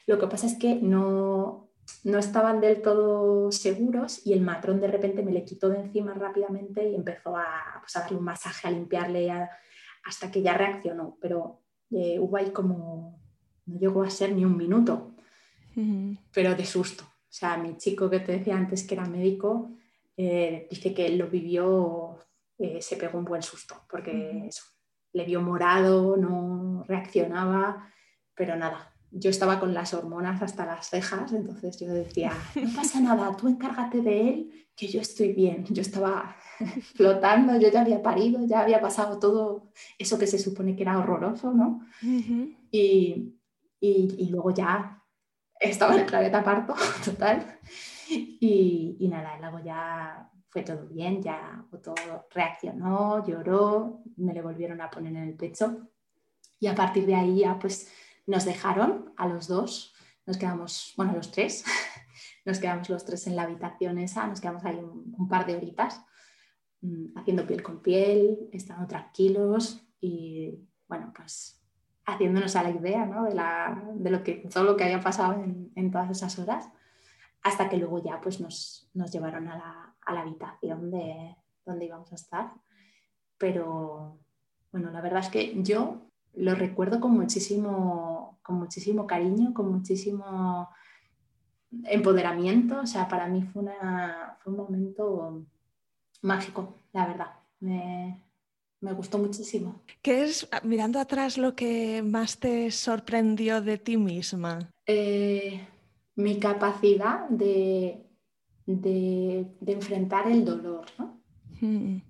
[0.06, 1.66] Lo que pasa es que no,
[2.04, 6.14] no estaban del todo seguros y el matrón de repente me le quitó de encima
[6.14, 9.30] rápidamente y empezó a, pues, a darle un masaje, a limpiarle
[10.04, 13.20] hasta que ya reaccionó, pero eh, hubo ahí como,
[13.66, 15.12] no llegó a ser ni un minuto,
[16.32, 17.04] pero de susto.
[17.04, 19.70] O sea, mi chico que te decía antes que era médico,
[20.16, 22.18] eh, dice que él lo vivió,
[22.58, 24.48] eh, se pegó un buen susto, porque
[25.12, 27.92] le vio morado, no reaccionaba,
[28.34, 33.00] pero nada, yo estaba con las hormonas hasta las cejas, entonces yo decía, no pasa
[33.00, 35.64] nada, tú encárgate de él, que yo estoy bien.
[35.70, 36.36] Yo estaba
[36.94, 40.98] flotando, yo ya había parido, ya había pasado todo eso que se supone que era
[40.98, 41.80] horroroso, ¿no?
[42.70, 43.32] y,
[43.80, 45.02] y, luego ya
[45.60, 47.58] estaba en el planeta parto, total.
[48.08, 51.94] Y, y nada, luego ya fue todo bien, ya todo
[52.30, 55.88] reaccionó, lloró, me le volvieron a poner en el pecho.
[56.58, 57.92] Y a partir de ahí ya pues
[58.26, 61.64] nos dejaron a los dos, nos quedamos, bueno, los tres,
[62.44, 66.02] nos quedamos los tres en la habitación esa, nos quedamos ahí un, par de horitas
[66.80, 71.55] mm, haciendo piel con piel, estando tranquilos y bueno, pues
[72.06, 73.04] haciéndonos a la idea
[73.94, 76.68] de, lo que, todo lo que había pasado en, todas esas horas,
[77.42, 82.52] hasta que luego ya pues nos, llevaron a la, habitación de donde íbamos a estar.
[83.38, 84.20] Pero
[84.70, 90.68] bueno, la verdad es que yo lo recuerdo con muchísimo, con muchísimo cariño, con muchísimo
[91.84, 92.80] empoderamiento.
[92.80, 93.64] O sea, para mí fue,
[94.38, 95.44] fue un momento
[96.22, 97.32] mágico, la verdad.
[98.92, 99.82] Gustó muchísimo.
[100.02, 104.70] ¿Qué es, mirando atrás, lo que más te sorprendió de ti misma?
[104.86, 105.66] Eh,
[106.16, 108.06] mi capacidad de,
[108.66, 110.86] de, enfrentar el dolor.
[110.98, 111.20] ¿no?
[111.60, 112.02] Mm.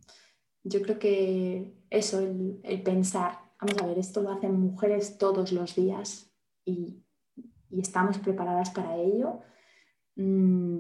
[0.65, 5.53] Yo creo que eso, el, el pensar, vamos a ver, esto lo hacen mujeres todos
[5.53, 6.31] los días
[6.65, 7.03] y,
[7.71, 9.41] estamos preparadas para ello,
[10.15, 10.79] mm,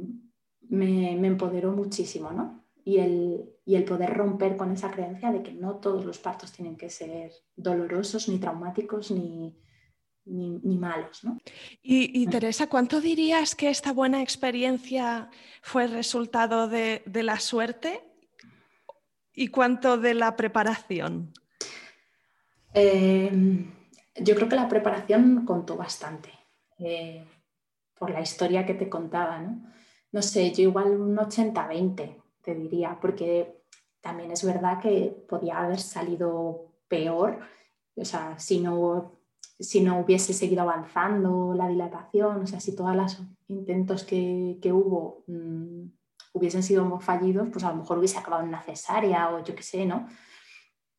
[0.68, 2.64] me, empoderó muchísimo, ¿no?
[2.87, 6.77] Y el, el, poder romper con esa creencia de que no todos los partos tienen
[6.77, 9.59] que ser dolorosos, ni traumáticos, ni,
[10.25, 11.25] ni, malos.
[11.25, 11.37] ¿no?
[11.83, 12.27] Y.
[12.29, 15.31] Teresa, ¿cuánto dirías que esta buena experiencia
[15.62, 18.05] fue resultado de, de la suerte
[19.35, 21.33] y cuánto de la preparación?
[22.72, 23.72] Em,
[24.14, 26.31] yo creo que la preparación contó bastante
[26.79, 27.25] eh,
[27.99, 29.40] por la historia que te contaba.
[29.40, 29.61] ¿no?
[30.12, 33.61] no sé, yo igual un 80-20 te diría, porque
[34.00, 37.40] también es verdad que podía haber salido peor,
[37.96, 39.18] o sea, si no,
[39.59, 44.72] si no hubiese seguido avanzando la dilatación, o sea, si todos los intentos que, que
[44.72, 45.88] hubo mm,
[46.35, 49.64] hubiesen sido fallidos, pues a lo mejor hubiese acabado en una cesárea o yo qué
[49.64, 50.06] sé, ¿no?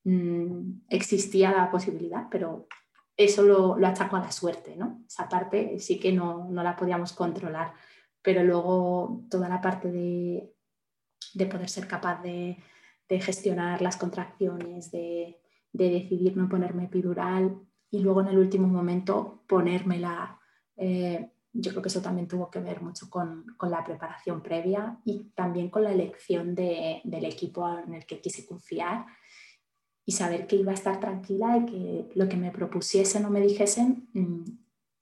[0.04, 2.68] Mm, existía la posibilidad, pero
[3.16, 5.02] eso lo, lo a la suerte, ¿no?
[5.08, 7.74] Esa parte sí que no, no la podíamos controlar,
[8.22, 10.57] pero luego toda la parte de,
[11.34, 12.58] de poder ser capaz de,
[13.08, 15.40] de, gestionar las contracciones, de,
[15.74, 17.60] de, decidir no ponerme epidural
[17.92, 20.40] y luego en el último momento ponérmela.
[20.76, 25.00] Eh, yo creo que eso también tuvo que ver mucho con, con la preparación previa
[25.06, 29.06] y también con la elección de, del equipo en el que quise confiar
[30.06, 33.42] y saber que iba a estar tranquila y que lo que me propusiesen o me
[33.42, 34.44] dijesen mm,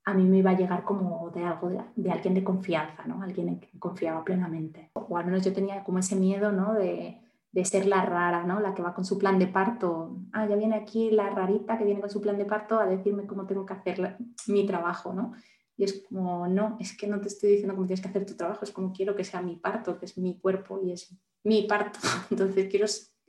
[0.06, 3.22] a mí me iba a llegar como de algo de, alguien de confianza, ¿no?
[3.22, 4.90] Alguien en quien confiaba plenamente.
[4.94, 6.74] O al menos yo tenía como ese miedo, ¿no?
[6.74, 8.60] De, de ser la rara, ¿no?
[8.60, 10.16] La que va con su plan de parto.
[10.32, 13.26] Ah, ya viene aquí la rarita que viene con su plan de parto a decirme
[13.26, 14.16] cómo tengo que hacer
[14.46, 15.32] mi trabajo, ¿no?
[15.76, 18.34] Y es como, no, es que no te estoy diciendo cómo tienes que hacer tu
[18.34, 21.14] trabajo, es como quiero que sea mi parto, que es mi cuerpo y es
[21.44, 21.98] mi parto.
[22.30, 22.86] Entonces quiero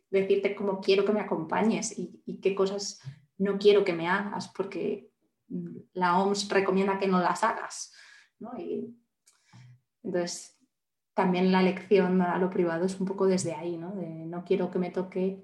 [0.09, 3.01] decirte cómo quiero que me acompañes y, qué cosas
[3.37, 5.06] no quiero que me hagas, porque
[5.93, 7.93] la OMS recomienda que no las hagas.
[10.03, 10.57] entonces,
[11.13, 13.93] también la lección a lo privado es un poco desde ahí, ¿no?
[13.95, 15.43] no quiero que me toque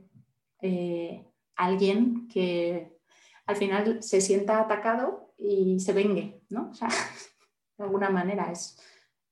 [0.62, 2.98] eh, alguien que
[3.46, 6.70] al final se sienta atacado y se vengue, ¿no?
[6.70, 6.88] O sea,
[7.78, 8.80] de alguna manera es,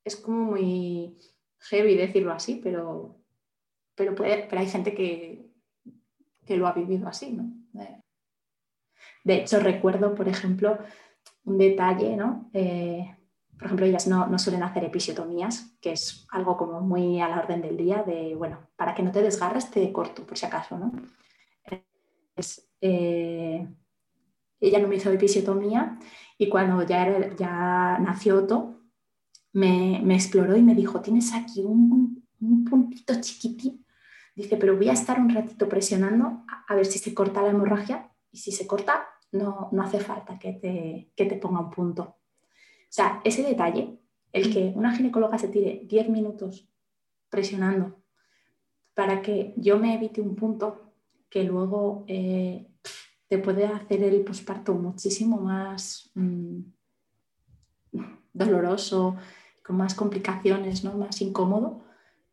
[0.04, 1.18] es como muy
[1.60, 3.22] heavy decirlo así, pero
[3.96, 5.46] pero, pero hay gente que,
[6.46, 7.54] que, lo ha vivido así, ¿no?
[9.24, 10.78] De hecho, recuerdo, por ejemplo,
[11.46, 12.50] un detalle, ¿no?
[12.54, 13.16] Eh,
[13.58, 17.40] por ejemplo, ellas no, no, suelen hacer episiotomías, que es algo como muy a la
[17.40, 20.80] orden del día, de, bueno, para que no te desgarres te corto, por si acaso,
[20.80, 20.92] ¿no?
[22.82, 23.68] Eh,
[24.60, 26.00] ella no me hizo episiotomía
[26.38, 28.82] y cuando ya, ya nació Otto,
[29.54, 33.82] me, me, exploró y me dijo, tienes aquí un, un puntito chiquitito
[34.36, 38.11] Dice, pero voy a estar un ratito presionando a, ver si se corta la hemorragia
[38.32, 42.04] y si se corta, no, no hace falta que te, que te ponga un punto.
[42.04, 44.00] O sea, ese detalle,
[44.32, 46.70] el que una ginecóloga se tire 10 minutos
[47.30, 48.02] presionando
[48.94, 50.94] para que yo me evite un punto
[51.30, 52.68] que luego eh,
[53.28, 56.60] te puede hacer el posparto muchísimo más mm,
[58.34, 59.16] doloroso,
[59.66, 60.98] con más complicaciones, ¿no?
[60.98, 61.82] más incómodo,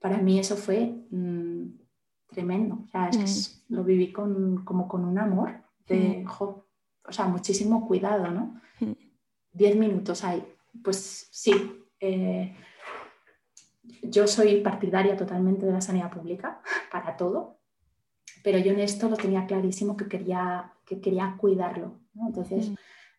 [0.00, 1.66] para mí eso fue mm,
[2.28, 2.80] tremendo.
[2.84, 3.76] O sea, es que mm.
[3.76, 8.60] lo viví con, como con un amor de, o sea, muchísimo cuidado, ¿no?
[9.52, 10.44] Diez minutos ahí.
[10.82, 11.52] Pues sí,
[12.00, 12.54] eh,
[14.02, 16.60] yo soy partidaria totalmente de la sanidad pública
[16.92, 17.58] para todo,
[18.42, 22.00] pero yo en esto lo tenía clarísimo que quería, que quería cuidarlo.
[22.26, 22.74] Entonces, mm.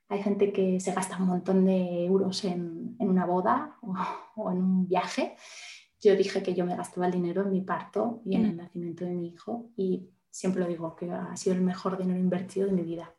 [0.10, 3.78] hay gente que se gasta un montón de euros en, en una boda
[4.36, 5.36] o, en un viaje.
[6.02, 8.58] Yo dije que yo me gastaba el dinero en mi parto y en el mm.
[8.58, 12.68] nacimiento de mi hijo y siempre lo digo que ha sido el mejor dinero invertido
[12.68, 13.14] de mi vida.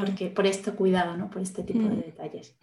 [0.00, 1.28] Porque por este cuidado, ¿no?
[1.28, 2.00] Por este tipo de mm.
[2.00, 2.56] detalles.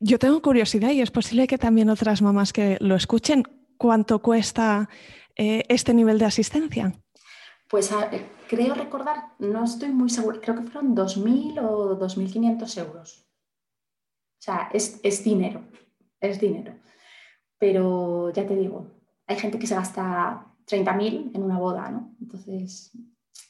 [0.00, 3.44] Yo tengo curiosidad y es posible que también otras mamás que lo escuchen,
[3.76, 4.88] ¿cuánto cuesta
[5.36, 6.92] eh, este nivel de asistencia?
[7.68, 13.26] Pues eh, creo recordar, no estoy muy segura, creo que fueron 2.000 o 2.500 euros.
[14.38, 15.64] O sea, es, dinero,
[16.20, 16.74] es dinero.
[17.58, 18.90] Pero ya te digo,
[19.26, 22.14] hay gente que se gasta 30.000 en una boda, ¿no?
[22.20, 22.92] Entonces,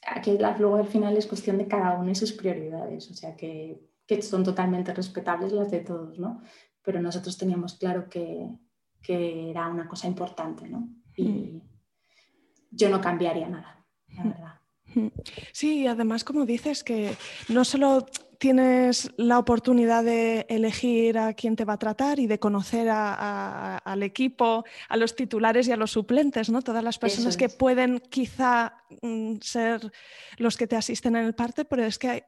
[0.06, 3.80] aquí luego al final es cuestión de cada uno y sus prioridades, o sea que,
[4.06, 6.42] que son totalmente respetables las de todos, ¿no?
[6.82, 8.48] Pero nosotros teníamos claro que,
[9.02, 10.88] que era una cosa importante, ¿no?
[11.16, 11.62] Y mm.
[12.70, 13.76] yo no cambiaría nada
[14.16, 14.60] la verdad.
[15.52, 17.16] Sí, además, como dices, que
[17.48, 18.06] no solo
[18.38, 24.02] tienes la oportunidad de elegir a quién te va a tratar y de conocer al
[24.02, 26.62] equipo, a los titulares y a los suplentes, ¿no?
[26.62, 29.92] Todas las personas que pueden quizá mm, ser
[30.38, 32.24] los que te asisten en el parte, pero es que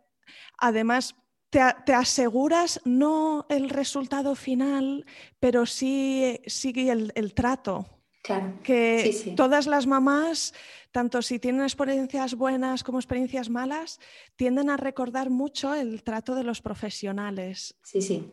[0.59, 1.15] además
[1.51, 5.07] te, aseguras no el resultado final,
[5.41, 10.55] pero sí, sí el, el trato que todas las mamás,
[10.93, 14.01] tanto si tienen experiencias buenas como experiencias malas,
[14.37, 17.77] tienden a recordar mucho el trato de los profesionales.
[17.83, 18.31] Sí, sí.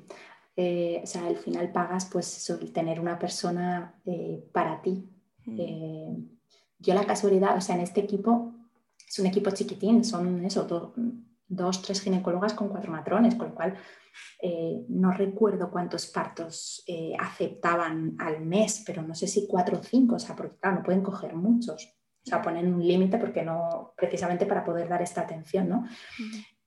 [0.58, 5.10] Eh, o sea, al final pagas pues el tener una persona eh, para ti.
[5.46, 5.60] Mm.
[5.60, 6.18] Eh,
[6.80, 8.54] yo la casualidad, o sea, en este equipo
[9.08, 10.94] es un equipo chiquitín, son eso,
[11.48, 13.76] dos, tres ginecólogas con cuatro matrones, con lo cual
[14.42, 19.84] eh, no recuerdo cuántos partos eh, aceptaban al mes, pero no sé si cuatro o
[19.84, 21.86] cinco, o sea, porque claro, no pueden coger muchos.
[22.26, 25.86] O sea, ponen un límite porque no, precisamente para poder dar esta atención, ¿no?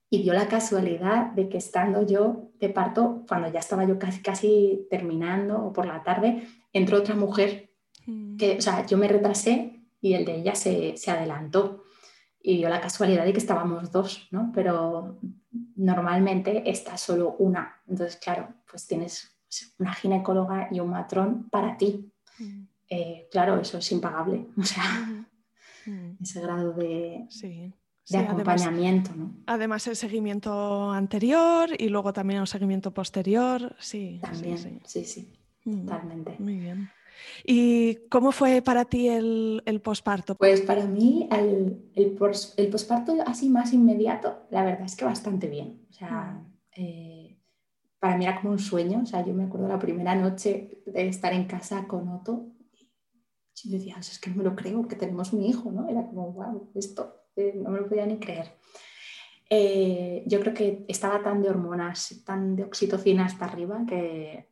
[0.09, 4.23] Y dio la casualidad de que estando yo de parto, cuando ya estaba yo casi,
[4.23, 7.73] casi terminando o por la tarde, entró otra mujer
[8.39, 11.83] que, o sea, yo me retrasé y el de ella se, se adelantó
[12.49, 14.51] y dio la casualidad de que estábamos dos, ¿no?
[14.55, 15.19] Pero
[15.77, 17.83] normalmente está solo una.
[17.87, 19.39] Entonces, claro, pues tienes
[19.79, 22.11] una ginecóloga y un matrón para ti.
[22.39, 22.63] Mm.
[22.89, 24.47] Eh, claro, eso es impagable.
[24.57, 24.83] O sea,
[25.85, 26.23] mm.
[26.23, 27.29] ese grado de,
[28.09, 29.11] de acompañamiento.
[29.11, 29.43] Además, ¿no?
[29.45, 33.77] además, el seguimiento anterior y luego también el seguimiento posterior.
[33.79, 35.85] Sí, también, sí, sí, mm.
[35.85, 36.37] totalmente.
[36.39, 36.91] Muy bien.
[37.45, 40.35] ¿Y cómo fue para ti el, el posparto?
[40.37, 42.19] Pues para mí el, el,
[42.57, 45.87] el, posparto así más inmediato, la verdad es que bastante bien.
[45.91, 46.45] O sea,
[46.77, 47.39] eh,
[47.99, 49.01] para mí era como un sueño.
[49.03, 52.49] O sea, yo me acuerdo la primera noche de estar en casa con Otto.
[53.65, 55.89] Y yo decía, es que no me lo creo, que tenemos un hijo, ¿no?
[55.89, 58.53] Era como, wow, esto eh, no me lo podía ni creer.
[59.51, 64.47] Eh, yo creo que estaba tan de hormonas, tan de oxitocina hasta arriba que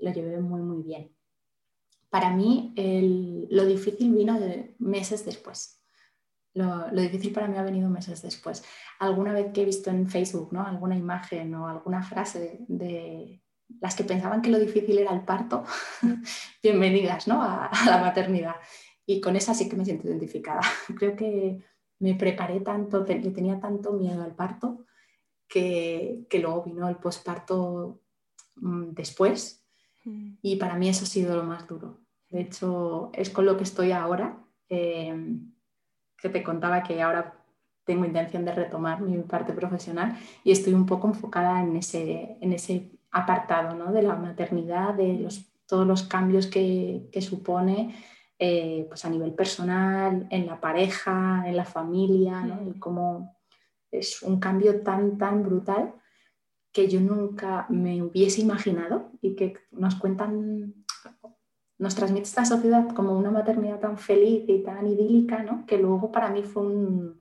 [0.00, 1.12] lo llevé muy, muy bien
[2.10, 2.74] para mí
[3.50, 5.82] lo difícil vino de meses después.
[6.54, 8.64] Lo, difícil para mí ha venido meses después.
[8.98, 10.66] Alguna vez que he visto en Facebook ¿no?
[10.66, 13.42] alguna imagen o alguna frase de,
[13.80, 15.64] las que pensaban que lo difícil era el parto,
[16.62, 17.42] bienvenidas ¿no?
[17.42, 18.56] a, la maternidad.
[19.06, 20.62] Y con esa sí que me siento identificada.
[20.98, 21.62] Creo que
[22.00, 24.86] me preparé tanto, yo tenía tanto miedo al parto
[25.46, 28.02] que, que luego vino el posparto
[28.56, 29.64] mm, después.
[30.42, 31.98] Y para mí eso ha sido lo más duro.
[32.30, 34.38] De hecho, es con lo que estoy ahora,
[34.68, 35.14] eh,
[36.16, 37.34] que te contaba que ahora
[37.84, 42.52] tengo intención de retomar mi parte profesional y estoy un poco enfocada en ese, en
[42.52, 43.92] ese apartado ¿no?
[43.92, 47.94] de la maternidad, de los, todos los cambios que, que supone
[48.38, 52.70] eh, pues a nivel personal, en la pareja, en la familia, ¿no?
[52.70, 53.36] y cómo
[53.90, 55.94] es un cambio tan, tan brutal
[56.78, 60.74] que yo nunca me hubiese imaginado y que nos cuentan
[61.76, 65.66] nos transmite esta sociedad como una maternidad tan feliz y tan idílica, ¿no?
[65.66, 67.20] que luego para mí fue un,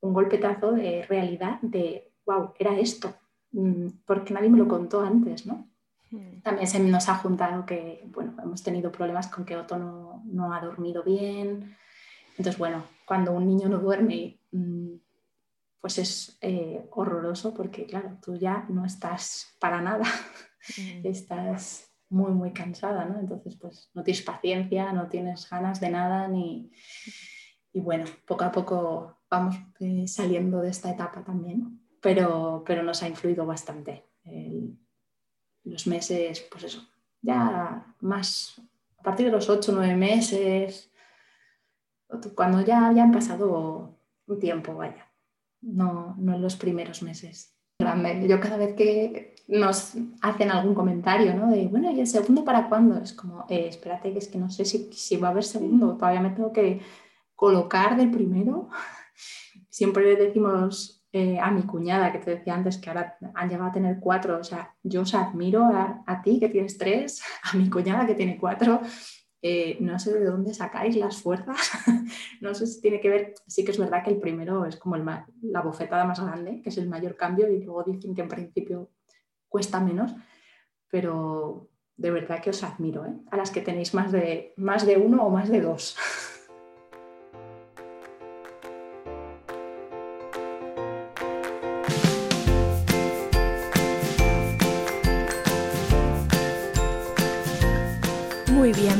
[0.00, 3.12] un golpetazo de realidad de, wow, era esto,
[3.52, 5.68] mm, porque nadie me lo contó antes, ¿no?
[6.10, 6.40] Hmm.
[6.40, 10.54] También se nos ha juntado que, bueno, hemos tenido problemas con que Otto no, no
[10.54, 11.76] ha dormido bien.
[12.38, 14.94] Entonces, bueno, cuando un niño no duerme, mm,
[15.80, 20.04] pues es eh, horroroso porque, claro, tú ya no estás para nada,
[20.76, 21.00] hmm.
[21.06, 23.20] estás muy, muy cansada, ¿no?
[23.20, 26.70] Entonces, pues no tienes paciencia, no tienes ganas de nada, ni...
[27.72, 33.02] Y bueno, poco a poco vamos eh, saliendo de esta etapa también, pero, pero nos
[33.02, 34.04] ha influido bastante.
[35.64, 36.88] los meses, pues eso,
[37.20, 38.60] ya más,
[38.98, 40.90] a partir de los 8 o 9 meses,
[42.34, 45.07] cuando ya, ya han pasado un tiempo, vaya,
[45.60, 47.58] no, no en los primeros meses.
[48.26, 51.50] Yo cada vez que nos hacen algún comentario, ¿no?
[51.50, 53.00] De, bueno, ¿y el segundo para cuándo?
[53.00, 55.96] Es como, eh, espérate, que es que no sé si, si, va a haber segundo,
[55.96, 56.80] todavía me tengo que
[57.36, 58.68] colocar del primero.
[59.70, 63.70] Siempre le decimos eh, a mi cuñada, que te decía antes, que ahora han llegado
[63.70, 67.56] a tener cuatro, o sea, yo os admiro a, a ti que tienes tres, a
[67.56, 68.80] mi cuñada que tiene cuatro,
[69.40, 71.56] eh, no sé de dónde sacáis las fuerzas,
[72.40, 74.96] no sé si tiene que ver, sí que es verdad que el primero es como
[74.96, 78.90] la bofetada más grande, que es el mayor cambio, y luego dicen que en principio
[79.48, 80.14] cuesta menos,
[80.90, 83.14] pero de verdad que os admiro, ¿eh?
[83.30, 85.96] a las que tenéis más de, más de uno o más de dos.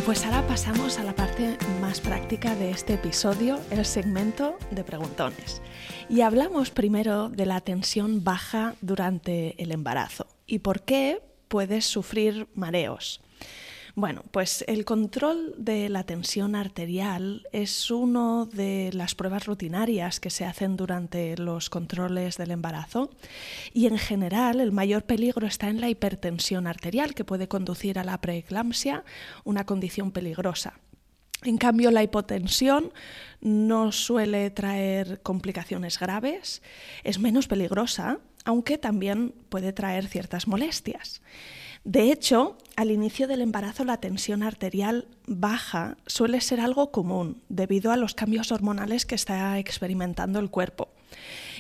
[0.08, 5.60] pues ahora pasamos a la parte más práctica de este episodio, el segmento de preguntones.
[6.08, 12.48] Y hablamos primero de la tensión baja durante el embarazo y por qué puedes sufrir
[12.54, 13.20] mareos.
[13.98, 20.30] Bueno, pues el control de la tensión arterial es una de las pruebas rutinarias que
[20.30, 23.10] se hacen durante los controles del embarazo
[23.74, 28.04] y en general el mayor peligro está en la hipertensión arterial que puede conducir a
[28.04, 29.02] la preeclampsia,
[29.42, 30.78] una condición peligrosa.
[31.42, 32.92] En cambio, la hipotensión
[33.40, 36.62] no suele traer complicaciones graves,
[37.02, 41.20] es menos peligrosa, aunque también puede traer ciertas molestias.
[41.88, 47.92] De hecho, al inicio del embarazo la tensión arterial baja suele ser algo común debido
[47.92, 50.90] a los cambios hormonales que está experimentando el cuerpo.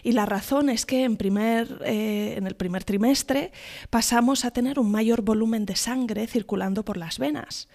[0.02, 3.52] Y la razón es que en, primer, eh, en el primer trimestre
[3.90, 7.68] pasamos a tener un mayor volumen de sangre circulando por las venas.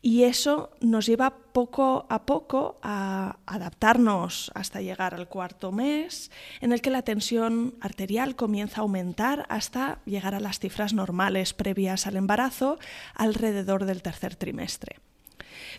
[0.00, 6.72] Y eso nos lleva poco a poco a adaptarnos hasta llegar al cuarto mes, en
[6.72, 12.06] el que la tensión arterial comienza a aumentar hasta llegar a las cifras normales previas
[12.06, 12.78] al embarazo
[13.14, 14.96] alrededor del tercer trimestre.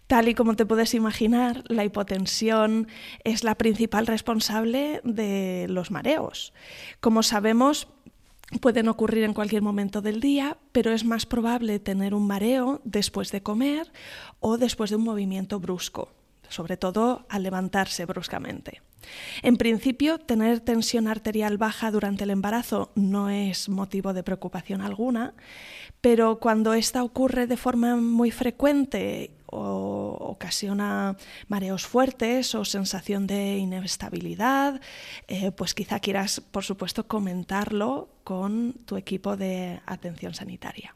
[0.08, 2.88] Tal y como te puedes imaginar, la hipotensión
[3.24, 6.54] es la principal responsable de los mareos.
[7.00, 7.88] Como sabemos,
[8.60, 13.32] pueden ocurrir en cualquier momento del día, pero es más probable tener un mareo después
[13.32, 13.92] de comer
[14.40, 16.12] o después de un movimiento brusco,
[16.54, 18.82] sobre todo al levantarse bruscamente.
[19.41, 25.34] En principio, tener tensión arterial baja durante el embarazo no es motivo de preocupación alguna,
[26.01, 31.16] pero cuando esta ocurre de forma muy frecuente o ocasiona
[31.47, 34.82] mareos fuertes o sensación de inestabilidad,
[35.28, 40.95] eh, pues quizá quieras, por supuesto, comentarlo con tu equipo de atención sanitaria.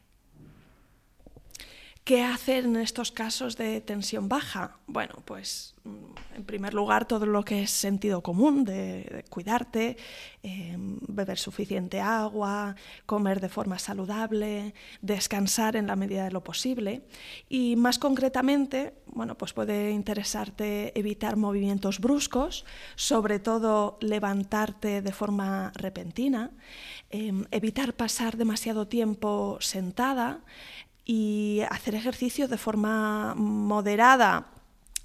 [2.08, 4.78] ¿Qué hacer en estos casos de tensión baja?
[4.86, 9.98] Bueno, pues mm, en primer lugar todo lo que es sentido común de, cuidarte,
[10.42, 17.02] em, beber suficiente agua, comer de forma saludable, descansar en la medida de lo posible
[17.50, 22.64] y más concretamente, bueno, pues puede interesarte evitar movimientos bruscos,
[22.96, 26.52] sobre todo levantarte de forma repentina,
[27.10, 30.40] em, evitar pasar demasiado tiempo sentada,
[31.08, 34.48] y hacer ejercicio de forma moderada,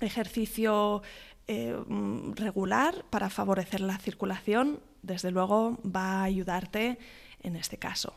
[0.02, 1.02] ejercicio
[1.48, 1.78] eh,
[2.36, 7.00] regular para favorecer la circulación, desde luego va a ayudarte
[7.42, 8.14] en este caso.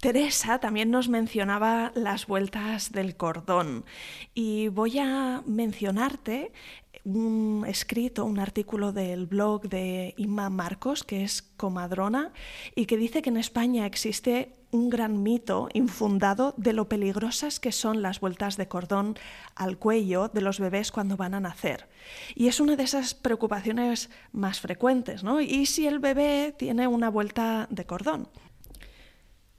[0.00, 3.84] Teresa también nos mencionaba las vueltas del cordón
[4.34, 6.50] y voy a mencionarte
[7.04, 12.32] un escrito, un artículo del blog de Inma Marcos, que es comadrona,
[12.74, 17.72] y que dice que en España existe un gran mito infundado de lo peligrosas que
[17.72, 19.16] son las vueltas de cordón
[19.54, 21.88] al cuello de los bebés cuando van a nacer.
[22.34, 25.40] Y es una de esas preocupaciones más frecuentes, ¿no?
[25.40, 28.28] ¿Y si el bebé tiene una vuelta de cordón?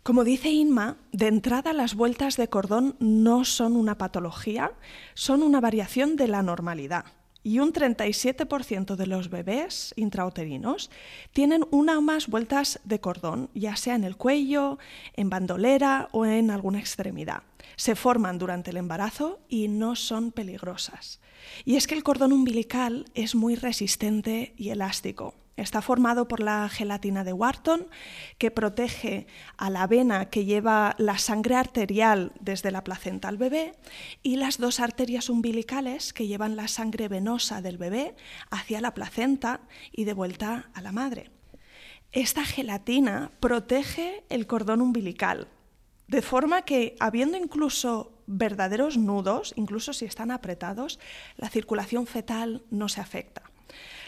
[0.03, 4.71] Como dice Inma, de entrada las vueltas de cordón no son una patología,
[5.13, 7.05] son una variación de la normalidad.
[7.43, 10.91] Y un 37% de los bebés intrauterinos
[11.33, 14.77] tienen una o más vueltas de cordón, ya sea en el cuello,
[15.13, 17.43] en bandolera o en alguna extremidad.
[17.77, 21.19] Se forman durante el embarazo y no son peligrosas.
[21.65, 25.33] Y es que el cordón umbilical es muy resistente y elástico.
[25.61, 27.85] Está formado por la gelatina de Wharton,
[28.39, 33.75] que protege a la vena que lleva la sangre arterial desde la placenta al bebé,
[34.23, 38.15] y las dos arterias umbilicales que llevan la sangre venosa del bebé
[38.49, 41.29] hacia la placenta y de vuelta a la madre.
[42.11, 45.47] Esta gelatina protege el cordón umbilical,
[46.07, 50.99] de forma que, habiendo incluso verdaderos nudos, incluso si están apretados,
[51.37, 53.50] la circulación fetal no se afecta.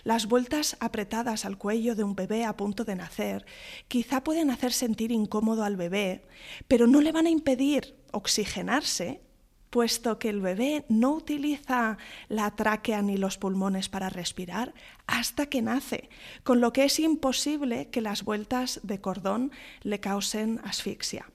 [0.04, 3.45] Las vueltas apretadas al cuello de un bebé a punto de nacer
[3.88, 6.26] quizá pueden hacer sentir incómodo al bebé,
[6.68, 9.22] pero no le van a impedir oxigenarse,
[9.70, 11.97] puesto que el bebé no utiliza
[12.28, 14.74] la tráquea ni los pulmones para respirar
[15.08, 16.10] hasta que nace,
[16.43, 19.51] con lo que es imposible que las vueltas de cordón
[19.82, 21.26] le causen asfixia.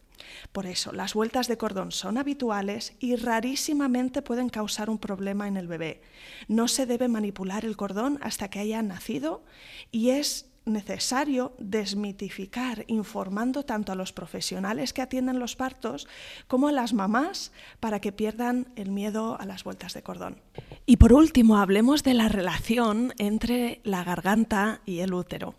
[0.52, 5.56] Por eso, las vueltas de cordón son habituales y rarísimamente pueden causar un problema en
[5.56, 6.02] el bebé.
[6.48, 9.44] No se debe manipular el cordón hasta que haya nacido
[9.90, 16.06] y es necesario desmitificar informando tanto a los profesionales que atienden los partos
[16.46, 20.40] como a las mamás para que pierdan el miedo a las vueltas de cordón.
[20.86, 25.54] Y por último, hablemos de la relación entre la garganta y el útero.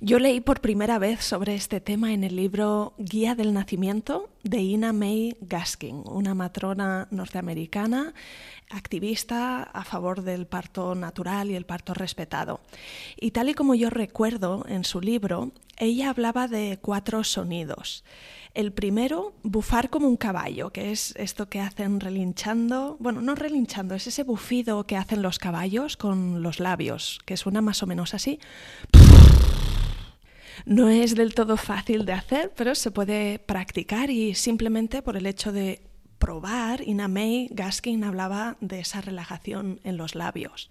[0.00, 4.58] Yo leí por primera vez sobre este tema en el libro Guía del Nacimiento de
[4.58, 8.14] Ina May Gaskin, una matrona norteamericana
[8.70, 12.60] activista a favor del parto natural y el parto respetado.
[13.18, 18.04] Y tal y como yo recuerdo en su libro, ella hablaba de cuatro sonidos.
[18.54, 23.94] El primero, bufar como un caballo, que es esto que hacen relinchando, bueno, no relinchando,
[23.94, 28.14] es ese bufido que hacen los caballos con los labios, que suena más o menos
[28.14, 28.40] así.
[30.64, 35.26] No es del todo fácil de hacer, pero se puede practicar y simplemente por el
[35.26, 35.82] hecho de
[36.18, 40.70] probar, Ina May Gaskin hablaba de esa relajación en los labios.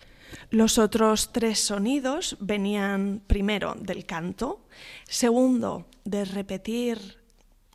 [0.50, 4.66] Los otros tres sonidos venían primero del canto,
[5.08, 7.18] segundo de repetir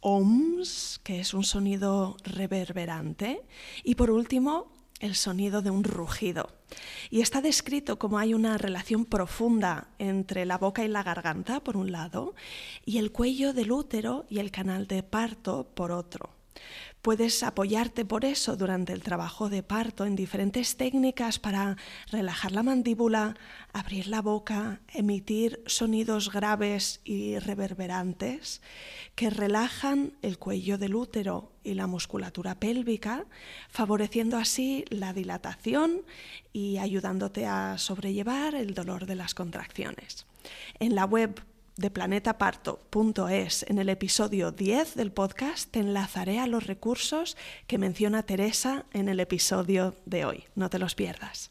[0.03, 3.43] oms, que es un sonido reverberante,
[3.85, 4.71] y por último
[5.03, 6.49] el sonido de un rugido.
[7.11, 11.77] Y está descrito como hay una relación profunda entre la boca y la garganta, por
[11.77, 12.35] un lado,
[12.87, 16.42] y el cuello del útero y el canal de parto, por otro.
[17.03, 21.77] Puedes apoyarte por eso durante el trabajo de parto en diferentes técnicas para
[22.13, 23.35] relajar la mandíbula,
[23.73, 28.63] abrir la boca, emitir sonidos graves y reverberantes
[29.17, 33.27] que relajan el cuello del útero y la musculatura pélvica,
[33.69, 36.03] favoreciendo así la dilatación
[36.53, 40.27] y ayudándote a sobrellevar el dolor de las contracciones.
[40.79, 41.41] En la web
[41.77, 48.23] de planetaparto.es en el episodio 10 del podcast te enlazaré a los recursos que menciona
[48.23, 50.45] Teresa en el episodio de hoy.
[50.55, 51.51] No te los pierdas.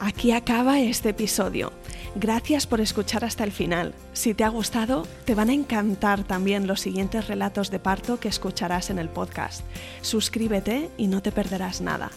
[0.00, 1.72] Aquí acaba este episodio.
[2.16, 3.92] Gracias por escuchar hasta el final.
[4.12, 8.28] Si te ha gustado, te van a encantar también los siguientes relatos de parto que
[8.28, 9.62] escucharás en el podcast.
[10.00, 12.10] Suscríbete y no te perderás nada.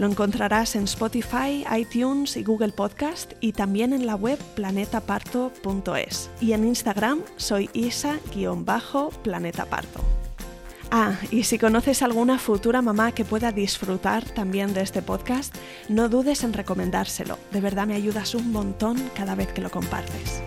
[0.00, 6.30] Lo encontrarás en Spotify, iTunes y Google Podcast y también en la web planetaparto.es.
[6.40, 10.00] Y en Instagram soy isa-planetaparto.
[10.90, 15.54] Ah, y si conoces alguna futura mamá que pueda disfrutar también de este podcast,
[15.90, 17.36] no dudes en recomendárselo.
[17.52, 20.40] De verdad me ayudas un montón cada vez que lo compartes.